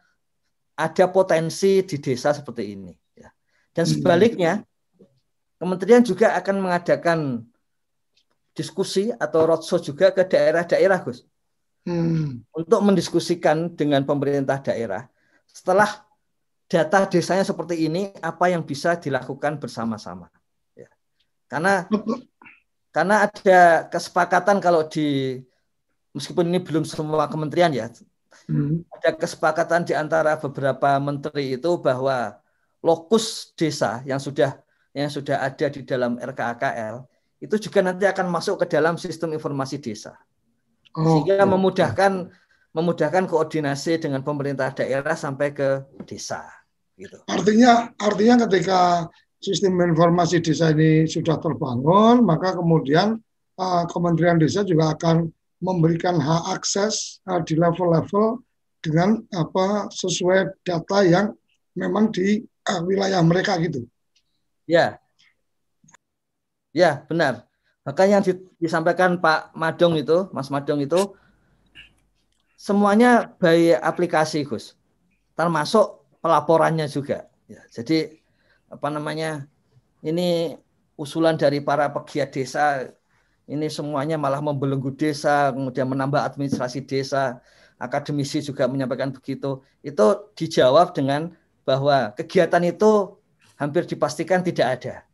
[0.74, 2.94] ada potensi di desa seperti ini.
[3.14, 3.30] Ya.
[3.70, 3.94] Dan hmm.
[4.02, 4.54] sebaliknya,
[5.62, 7.46] kementerian juga akan mengadakan
[8.58, 11.22] diskusi atau roadshow juga ke daerah-daerah, Gus
[11.88, 12.52] hmm.
[12.52, 15.08] untuk mendiskusikan dengan pemerintah daerah
[15.48, 16.04] setelah
[16.68, 20.28] data desanya seperti ini apa yang bisa dilakukan bersama-sama
[20.76, 20.92] ya.
[21.48, 21.88] karena
[22.96, 25.40] karena ada kesepakatan kalau di
[26.12, 27.88] meskipun ini belum semua kementerian ya
[28.52, 28.84] hmm.
[29.00, 32.36] ada kesepakatan di antara beberapa menteri itu bahwa
[32.84, 34.60] lokus desa yang sudah
[34.92, 37.08] yang sudah ada di dalam RKAKL
[37.38, 40.18] itu juga nanti akan masuk ke dalam sistem informasi desa
[40.98, 42.34] Oh, sehingga memudahkan
[42.74, 46.46] memudahkan koordinasi dengan pemerintah daerah sampai ke desa.
[46.98, 47.18] Gitu.
[47.30, 49.06] Artinya artinya ketika
[49.38, 53.22] sistem informasi desa ini sudah terbangun, maka kemudian
[53.62, 55.30] uh, Kementerian Desa juga akan
[55.62, 58.42] memberikan hak akses uh, di level-level
[58.82, 61.34] dengan apa sesuai data yang
[61.74, 63.86] memang di uh, wilayah mereka gitu.
[64.66, 64.98] Ya,
[66.74, 67.47] ya benar.
[67.88, 68.20] Maka yang
[68.60, 71.16] disampaikan Pak Madong itu, Mas Madong itu,
[72.60, 74.76] semuanya by aplikasi, Gus.
[75.40, 77.32] Termasuk pelaporannya juga.
[77.48, 78.20] Ya, jadi
[78.68, 79.48] apa namanya?
[80.04, 80.60] Ini
[81.00, 82.92] usulan dari para pegiat desa.
[83.48, 87.40] Ini semuanya malah membelenggu desa, kemudian menambah administrasi desa.
[87.80, 89.64] Akademisi juga menyampaikan begitu.
[89.80, 91.32] Itu dijawab dengan
[91.64, 93.16] bahwa kegiatan itu
[93.56, 95.07] hampir dipastikan tidak ada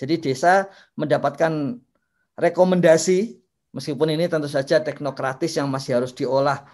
[0.00, 1.76] jadi desa mendapatkan
[2.40, 3.36] rekomendasi
[3.76, 6.64] meskipun ini tentu saja teknokratis yang masih harus diolah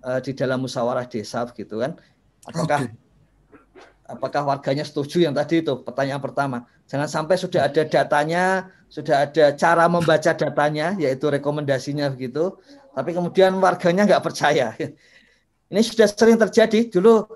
[0.00, 2.00] uh, di dalam musyawarah desa begitu kan.
[2.48, 2.96] Apakah okay.
[4.08, 6.64] apakah warganya setuju yang tadi itu pertanyaan pertama.
[6.88, 12.56] Jangan sampai sudah ada datanya, sudah ada cara membaca datanya yaitu rekomendasinya begitu,
[12.96, 14.72] tapi kemudian warganya nggak percaya.
[15.72, 17.28] Ini sudah sering terjadi dulu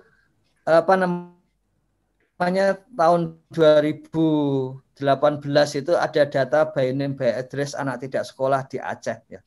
[0.65, 5.45] apa namanya tahun 2000 18
[5.77, 9.41] itu ada data by name by address anak tidak sekolah di Aceh ya.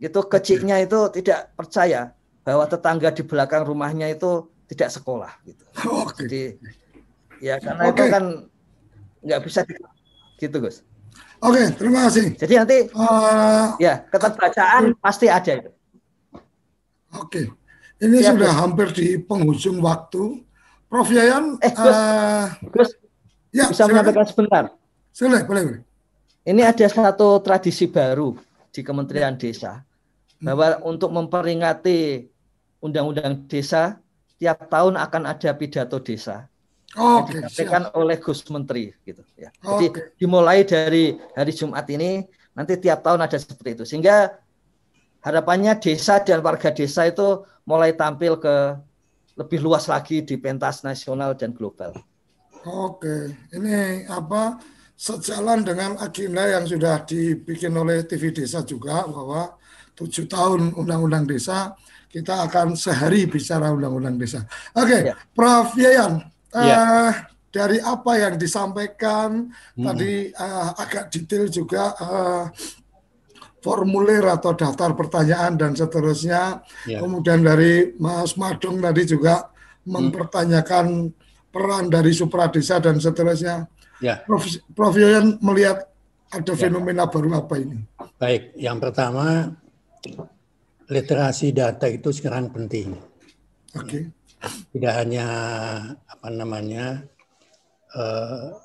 [0.00, 5.64] Itu kecilnya itu tidak percaya bahwa tetangga di belakang rumahnya itu tidak sekolah gitu.
[5.76, 6.24] Okay.
[6.24, 6.42] Jadi
[7.44, 7.92] ya karena okay.
[7.92, 8.24] itu kan
[9.20, 9.60] nggak bisa
[10.40, 10.80] gitu Gus.
[11.40, 12.36] Oke, okay, terima kasih.
[12.36, 15.70] Jadi nanti uh, ya keterbacaan pasti ada itu.
[17.16, 17.28] Oke.
[17.28, 17.44] Okay.
[18.00, 18.60] Ini ya, sudah Gus.
[18.60, 20.40] hampir di penghujung waktu.
[20.90, 22.90] Prof Yayan, eh, Gus, uh, Gus,
[23.50, 23.90] Ya, bisa silakan.
[23.94, 24.64] menyampaikan sebentar.
[25.18, 25.82] Boleh, boleh, boleh.
[26.46, 28.32] Ini ada satu tradisi baru
[28.70, 29.84] di Kementerian Desa
[30.40, 30.88] bahwa hmm.
[30.88, 32.30] untuk memperingati
[32.80, 34.00] Undang-Undang Desa
[34.40, 36.48] tiap tahun akan ada pidato desa.
[36.98, 39.54] Oh, yang disampaikan oleh Gus Menteri gitu ya.
[39.62, 40.04] Oh, Jadi okay.
[40.18, 42.26] dimulai dari hari Jumat ini
[42.56, 44.34] nanti tiap tahun ada seperti itu sehingga
[45.22, 48.74] harapannya desa dan warga desa itu mulai tampil ke
[49.38, 51.94] lebih luas lagi di pentas nasional dan global.
[52.68, 54.60] Oke, ini apa
[54.92, 59.56] sejalan dengan agenda yang sudah dibikin oleh TV Desa juga bahwa
[59.96, 61.72] tujuh tahun Undang-Undang Desa
[62.12, 64.44] kita akan sehari bicara Undang-Undang Desa.
[64.76, 65.16] Oke, ya.
[65.32, 66.20] Prof Yayan,
[66.52, 66.76] ya.
[66.76, 67.12] uh,
[67.48, 69.84] dari apa yang disampaikan hmm.
[69.88, 72.44] tadi uh, agak detail juga uh,
[73.64, 76.60] formulir atau daftar pertanyaan dan seterusnya.
[76.84, 77.00] Ya.
[77.00, 79.48] Kemudian dari Mas Madung tadi juga
[79.88, 80.12] hmm.
[81.50, 83.66] Peran dari supradesa dan seterusnya.
[84.00, 84.22] Ya.
[84.24, 84.94] Prof, Prof.
[84.96, 85.90] Yoyan melihat
[86.30, 86.58] ada ya.
[86.58, 87.84] fenomena baru apa ini?
[88.16, 89.50] Baik, yang pertama
[90.90, 92.96] literasi data itu sekarang penting.
[93.76, 93.86] Oke.
[93.86, 94.02] Okay.
[94.72, 95.26] Tidak hanya
[96.08, 97.04] apa namanya
[97.92, 98.56] uh,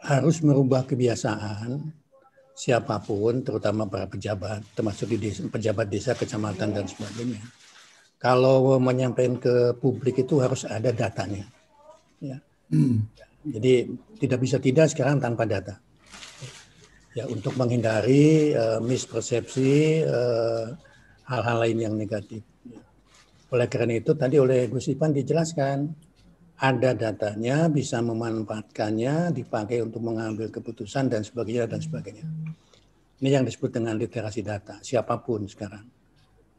[0.00, 1.92] harus merubah kebiasaan
[2.58, 7.44] siapa pun, terutama para pejabat, termasuk di desa, pejabat desa, kecamatan dan sebagainya.
[8.18, 11.46] Kalau menyampaikan ke publik itu harus ada datanya.
[12.18, 12.38] Ya.
[12.70, 13.06] Hmm.
[13.48, 13.88] Jadi
[14.20, 15.78] tidak bisa tidak sekarang tanpa data.
[17.16, 20.66] Ya untuk menghindari uh, mispersepsi eh,
[21.26, 22.44] hal-hal lain yang negatif.
[23.48, 25.88] Oleh karena itu tadi oleh Gus Ipan dijelaskan
[26.58, 32.26] ada datanya bisa memanfaatkannya dipakai untuk mengambil keputusan dan sebagainya dan sebagainya.
[33.18, 35.86] Ini yang disebut dengan literasi data, siapa pun sekarang.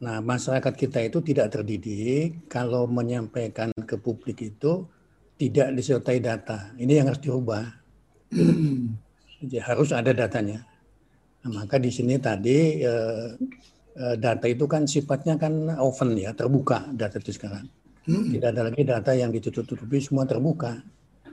[0.00, 4.88] Nah, masyarakat kita itu tidak terdidik kalau menyampaikan ke publik itu
[5.40, 6.76] tidak disertai data.
[6.76, 7.64] Ini yang harus dirubah.
[9.40, 10.60] Jadi harus ada datanya.
[11.40, 13.28] Nah, maka di sini tadi eh,
[13.96, 17.64] eh, data itu kan sifatnya kan open ya, terbuka data itu sekarang.
[18.04, 20.76] Tidak ada lagi data yang ditutup-tutupi, semua terbuka.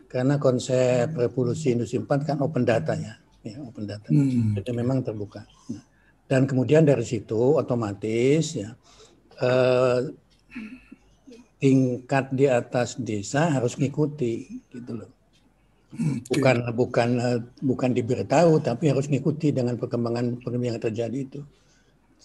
[0.08, 4.08] Karena konsep revolusi industri 4 kan open data ya, ya open data.
[4.08, 4.56] Hmm.
[4.56, 5.44] Jadi memang terbuka.
[5.68, 5.84] Nah,
[6.32, 8.72] dan kemudian dari situ otomatis ya
[9.44, 10.00] eh,
[11.58, 15.12] tingkat di atas desa harus ngikuti gitu loh.
[16.30, 21.42] Bukan bukan eh, bukan diberitahu tapi harus ngikuti dengan perkembangan perkembangan yang terjadi itu.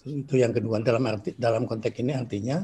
[0.03, 2.61] Itu yang kedua dalam arti dalam konteks ini artinya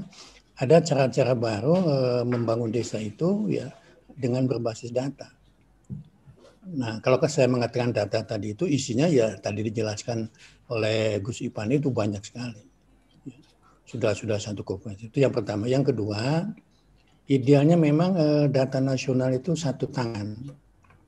[0.59, 3.71] ada cara-cara baru eh, membangun desa itu ya
[4.13, 5.39] dengan berbasis data.
[6.69, 10.29] Nah, kalau saya mengatakan data tadi itu isinya ya tadi dijelaskan
[10.69, 12.68] oleh Gus Ipan itu banyak sekali.
[13.89, 15.09] Sudah sudah satu komprehensif.
[15.09, 15.65] Itu yang pertama.
[15.65, 16.45] Yang kedua,
[17.25, 20.37] idealnya memang eh, data nasional itu satu tangan.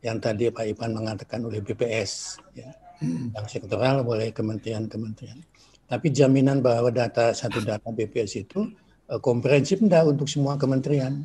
[0.02, 2.74] Yang tadi Pak Ipan mengatakan oleh BPS, ya.
[3.02, 3.34] Hmm.
[3.34, 5.42] yang sektoral oleh kementerian-kementerian.
[5.90, 8.66] Tapi jaminan bahwa data satu data BPS itu
[9.14, 11.22] eh, komprehensif enggak untuk semua kementerian.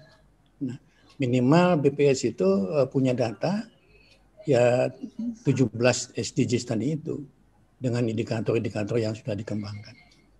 [0.61, 0.77] Nah,
[1.17, 3.65] minimal BPS itu uh, punya data
[4.45, 4.89] ya
[5.45, 5.73] 17
[6.17, 7.25] SDGs tadi itu
[7.77, 9.95] dengan indikator-indikator yang sudah dikembangkan.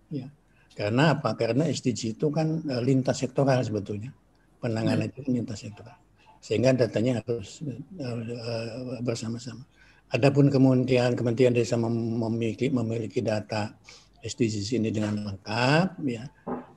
[0.09, 0.31] Ya.
[0.77, 1.33] Karena apa?
[1.33, 4.13] Karena SDG itu kan uh, lintas sektoral sebetulnya.
[4.61, 5.97] Penanganan itu lintas sektoral.
[6.37, 7.65] Sehingga datanya harus
[7.97, 9.65] uh, bersama-sama.
[10.13, 13.73] Adapun kemudian Kementerian Desa memiliki memiliki data
[14.21, 16.29] SDGs ini dengan lengkap, ya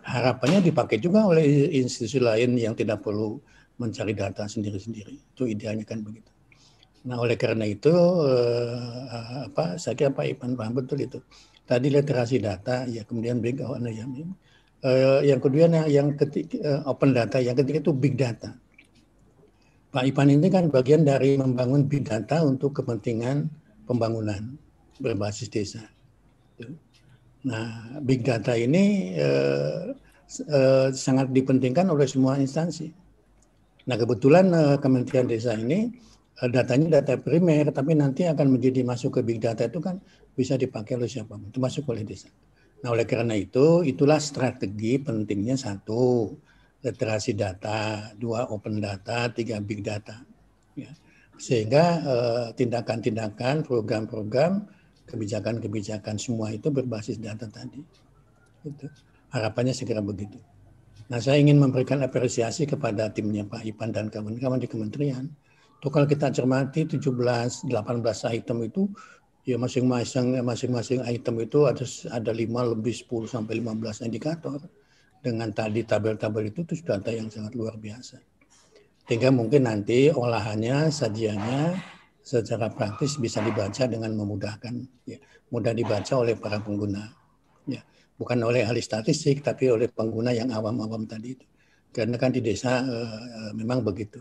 [0.03, 3.39] harapannya dipakai juga oleh institusi lain yang tidak perlu
[3.79, 5.37] mencari data sendiri-sendiri.
[5.37, 6.29] Itu idealnya kan begitu.
[7.09, 7.93] Nah, oleh karena itu
[8.29, 11.19] eh, apa saya kira Pak Ipan paham betul itu.
[11.71, 14.03] Tadi literasi data, ya kemudian big oh, ya,
[14.83, 18.59] eh, yang kedua yang, yang ketiga eh, open data, yang ketiga itu big data.
[19.95, 23.47] Pak Ipan ini kan bagian dari membangun big data untuk kepentingan
[23.87, 24.59] pembangunan
[24.99, 25.83] berbasis desa.
[27.47, 29.95] Nah, big data ini eh,
[30.51, 32.91] eh, sangat dipentingkan oleh semua instansi
[33.89, 36.10] Nah kebetulan uh, Kementerian Desa ini uh,
[36.49, 40.01] datanya data primer, tapi nanti akan menjadi masuk ke big data itu kan
[40.33, 42.33] bisa dipakai oleh siapa pun, termasuk oleh desa.
[42.81, 46.33] Nah oleh karena itu, itulah strategi pentingnya satu
[46.81, 50.17] literasi data, dua open data, tiga big data.
[50.73, 50.89] Ya.
[51.37, 54.65] Sehingga uh, tindakan-tindakan, program-program,
[55.05, 57.85] kebijakan-kebijakan semua itu berbasis data tadi.
[58.65, 58.89] Itu
[59.33, 60.41] harapannya segera begitu.
[61.11, 65.27] Nah, saya ingin memberikan apresiasi kepada timnya Pak Ipan dan kawan-kawan di kementerian.
[65.81, 68.85] Itu kalau kita cermati 17, 18 item itu,
[69.49, 74.61] ya masing-masing masing-masing item itu ada ada 5 lebih 10 sampai 15 indikator.
[75.21, 78.17] Dengan tadi tabel-tabel itu itu data yang sangat luar biasa.
[79.05, 81.77] Sehingga mungkin nanti olahannya, sajiannya
[82.25, 84.75] secara praktis bisa dibaca dengan memudahkan,
[85.05, 85.21] ya,
[85.53, 87.21] mudah dibaca oleh para pengguna
[88.21, 91.47] bukan oleh ahli statistik tapi oleh pengguna yang awam-awam tadi itu.
[91.89, 94.21] Karena kan di desa uh, memang begitu.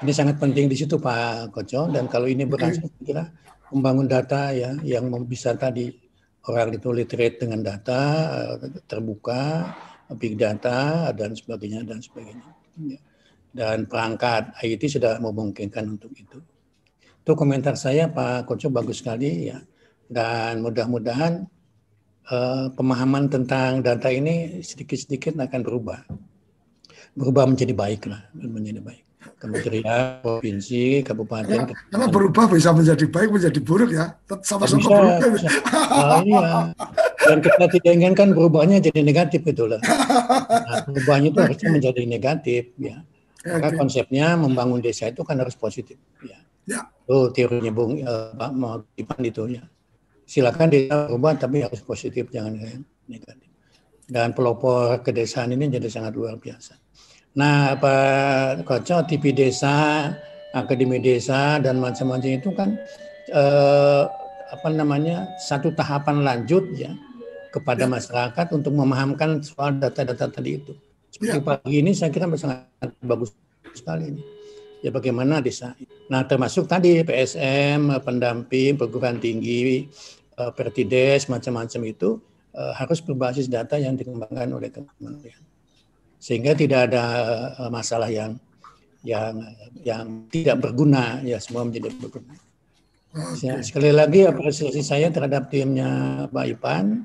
[0.00, 3.28] Ini sangat penting di situ Pak Koco dan kalau ini berhasil kira
[3.68, 5.92] membangun data ya yang bisa tadi
[6.48, 8.00] orang itu literate dengan data
[8.88, 9.68] terbuka,
[10.16, 12.48] big data dan sebagainya dan sebagainya.
[12.80, 13.00] Ya.
[13.50, 16.40] Dan perangkat IT sudah memungkinkan untuk itu.
[17.20, 19.60] Itu komentar saya Pak Koco bagus sekali ya.
[20.08, 21.44] Dan mudah-mudahan
[22.32, 26.00] uh, pemahaman tentang data ini sedikit-sedikit akan berubah.
[27.12, 29.09] Berubah menjadi baik lah, menjadi baik.
[29.40, 31.48] Kementerian, provinsi, kabupaten.
[31.48, 34.20] Ya, karena berubah bisa menjadi baik, menjadi buruk ya.
[34.44, 35.40] Sama-sama buruk.
[35.40, 35.48] Bisa.
[35.48, 36.40] Nah, iya.
[37.24, 39.80] Dan kita tidak inginkan berubahnya jadi negatif itu lah.
[39.80, 43.00] Nah, perubahannya itu harusnya menjadi negatif ya.
[43.40, 43.78] Maka okay.
[43.80, 46.36] konsepnya membangun desa itu kan harus positif ya.
[46.68, 46.92] Ya.
[47.08, 48.52] Itu teorinya Bung uh, Pak
[49.00, 49.64] Ipan itu ya
[50.30, 52.54] silakan desa berubah tapi harus positif jangan
[53.10, 53.50] negatif.
[54.06, 56.78] Dan pelopor kedesaan ini jadi sangat luar biasa.
[57.30, 60.10] Nah, Pak Koco, TV desa,
[60.50, 62.74] akademi desa dan macam-macam itu kan
[63.30, 64.02] eh,
[64.50, 66.90] apa namanya satu tahapan lanjut ya
[67.54, 67.90] kepada ya.
[67.90, 70.74] masyarakat untuk memahamkan soal data-data tadi itu.
[71.10, 71.46] Seperti ya.
[71.46, 72.66] pagi ini saya kira sangat
[73.02, 73.30] bagus
[73.74, 74.22] sekali ini.
[74.82, 75.76] Ya bagaimana desa.
[76.10, 79.86] Nah termasuk tadi PSM, pendamping, perguruan tinggi,
[80.40, 82.18] uh, Pertides macam-macam itu
[82.56, 85.42] uh, harus berbasis data yang dikembangkan oleh kementerian
[86.20, 87.04] sehingga tidak ada
[87.56, 88.36] uh, masalah yang
[89.00, 89.40] yang
[89.80, 92.36] yang tidak berguna ya semua menjadi berguna
[93.10, 93.58] Okay.
[93.66, 97.02] Sekali lagi apresiasi saya terhadap timnya Pak Ipan,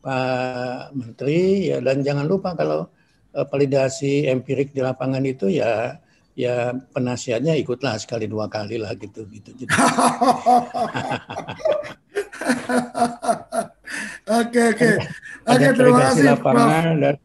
[0.00, 2.88] Pak Menteri, ya dan jangan lupa kalau
[3.36, 6.00] uh, validasi empirik di lapangan itu ya
[6.32, 9.52] ya penasihatnya ikutlah sekali dua kali lah gitu gitu.
[9.52, 9.68] gitu.
[14.24, 14.88] Oke oke
[15.44, 17.16] oke terima kasih lapangan dan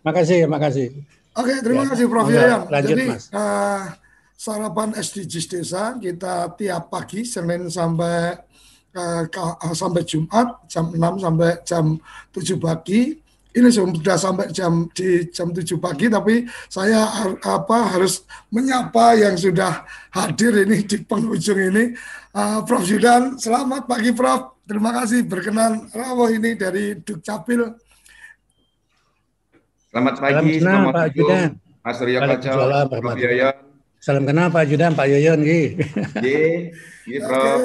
[0.00, 0.88] Makasih, makasih.
[1.36, 2.26] Oke, terima ya, kasih Prof.
[2.32, 2.60] Yayan.
[2.66, 3.28] Jadi mas.
[3.30, 3.92] Uh,
[4.34, 8.40] sarapan SDGs desa kita tiap pagi Senin sampai
[8.96, 9.22] uh,
[9.76, 11.84] sampai Jumat jam 6 sampai jam
[12.32, 13.20] 7 pagi.
[13.50, 17.06] Ini sudah sampai jam di jam 7 pagi tapi saya
[17.42, 21.92] apa harus menyapa yang sudah hadir ini di penghujung ini.
[22.32, 24.59] Uh, Prof Yudan, selamat pagi Prof.
[24.70, 27.74] Terima kasih berkenan rawuh ini dari Dukcapil.
[29.90, 31.48] Selamat pagi, Salam selamat Pak Judan.
[31.82, 32.56] Mas Rio Kacau,
[32.86, 33.56] Prof Yoyon.
[33.98, 35.62] Salam kenal Pak Judan, Pak Yoyon, Gi.
[36.22, 37.60] Gi, Prof.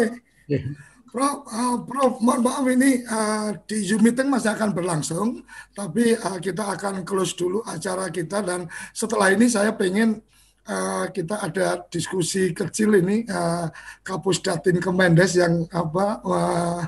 [1.14, 5.46] Prof, uh, Prof, mohon maaf ini uh, di Zoom meeting masih akan berlangsung,
[5.78, 8.66] tapi uh, kita akan close dulu acara kita dan
[8.98, 10.26] setelah ini saya pengen
[10.70, 13.70] uh, kita ada diskusi kecil ini uh,
[14.02, 16.82] Kapus Datin Kemendes yang apa uh,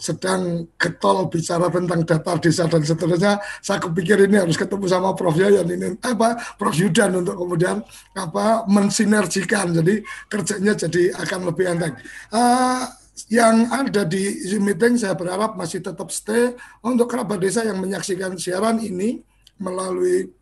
[0.00, 5.36] sedang getol bicara tentang data desa dan seterusnya, saya kepikir ini harus ketemu sama Prof.
[5.36, 6.72] Yayan ini apa Prof.
[6.72, 7.84] Yudan untuk kemudian
[8.16, 10.00] apa mensinergikan, jadi
[10.32, 11.94] kerjanya jadi akan lebih enteng.
[12.32, 12.88] Uh,
[13.28, 18.40] yang ada di Zoom meeting saya berharap masih tetap stay untuk kerabat desa yang menyaksikan
[18.40, 19.20] siaran ini
[19.60, 20.32] melalui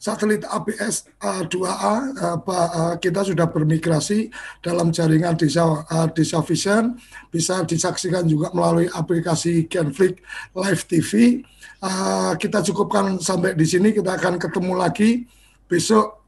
[0.00, 4.32] satelit ABS 2A uh, kita sudah bermigrasi
[4.64, 6.96] dalam jaringan desa uh, desa Vision
[7.28, 10.16] bisa disaksikan juga melalui aplikasi Genflix
[10.56, 11.44] Live TV.
[11.84, 15.28] Uh, kita cukupkan sampai di sini kita akan ketemu lagi
[15.68, 16.19] besok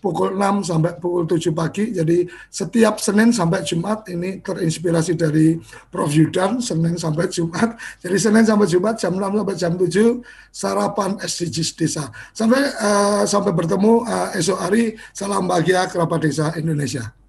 [0.00, 1.92] pukul 6 sampai pukul 7 pagi.
[1.92, 5.60] Jadi setiap Senin sampai Jumat ini terinspirasi dari
[5.92, 7.76] Prof Yudan Senin sampai Jumat.
[8.02, 12.04] Jadi Senin sampai Jumat jam 6 sampai jam 7 sarapan SDGs desa.
[12.32, 14.96] Sampai uh, sampai bertemu uh, esok hari.
[15.12, 17.19] Salam bahagia kerabat desa Indonesia.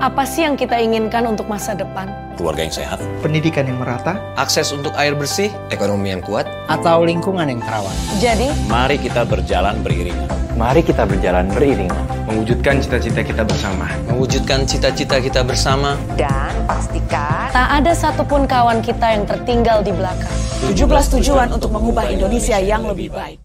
[0.00, 2.08] Apa sih yang kita inginkan untuk masa depan?
[2.40, 7.44] Keluarga yang sehat, pendidikan yang merata, akses untuk air bersih, ekonomi yang kuat, atau lingkungan
[7.44, 7.92] yang terawat.
[8.16, 10.24] Jadi, mari kita berjalan beriringan.
[10.56, 12.00] Mari kita berjalan beriringan.
[12.32, 13.92] Mewujudkan cita-cita kita bersama.
[14.08, 16.00] Mewujudkan cita-cita kita bersama.
[16.16, 20.32] Dan pastikan tak ada satupun kawan kita yang tertinggal di belakang.
[20.64, 23.36] 17 tujuan untuk mengubah Indonesia yang lebih baik.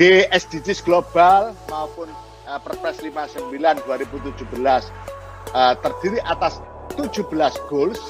[0.00, 2.08] Di SDGs global maupun
[2.48, 3.52] uh, Perpres 59
[3.84, 5.20] 2017
[5.54, 6.60] uh, terdiri atas
[6.98, 7.28] 17
[7.70, 8.00] goals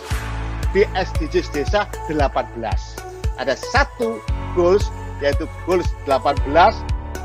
[0.75, 2.59] di SDGs desa 18.
[3.39, 4.19] Ada satu
[4.57, 4.89] goals
[5.23, 6.43] yaitu goals 18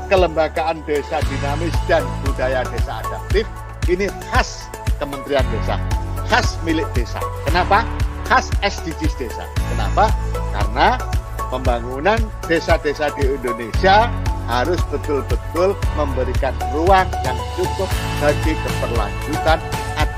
[0.08, 3.44] kelembagaan desa dinamis dan budaya desa adaptif
[3.88, 5.78] ini khas Kementerian Desa,
[6.26, 7.22] khas milik desa.
[7.46, 7.86] Kenapa?
[8.26, 9.46] Khas SDGs desa.
[9.72, 10.10] Kenapa?
[10.52, 10.98] Karena
[11.48, 12.18] pembangunan
[12.50, 14.10] desa-desa di Indonesia
[14.50, 17.88] harus betul-betul memberikan ruang yang cukup
[18.18, 19.58] bagi keberlanjutan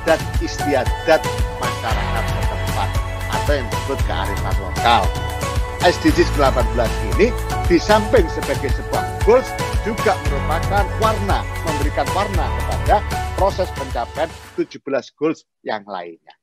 [0.00, 1.20] adat istiadat
[1.60, 2.88] masyarakat setempat
[3.28, 5.04] atau yang disebut kearifan lokal.
[5.84, 7.28] SDGs 18 ini
[7.68, 9.48] di samping sebagai sebuah goals
[9.84, 12.96] juga merupakan warna, memberikan warna kepada
[13.36, 14.80] proses pencapaian 17
[15.16, 16.39] goals yang lainnya.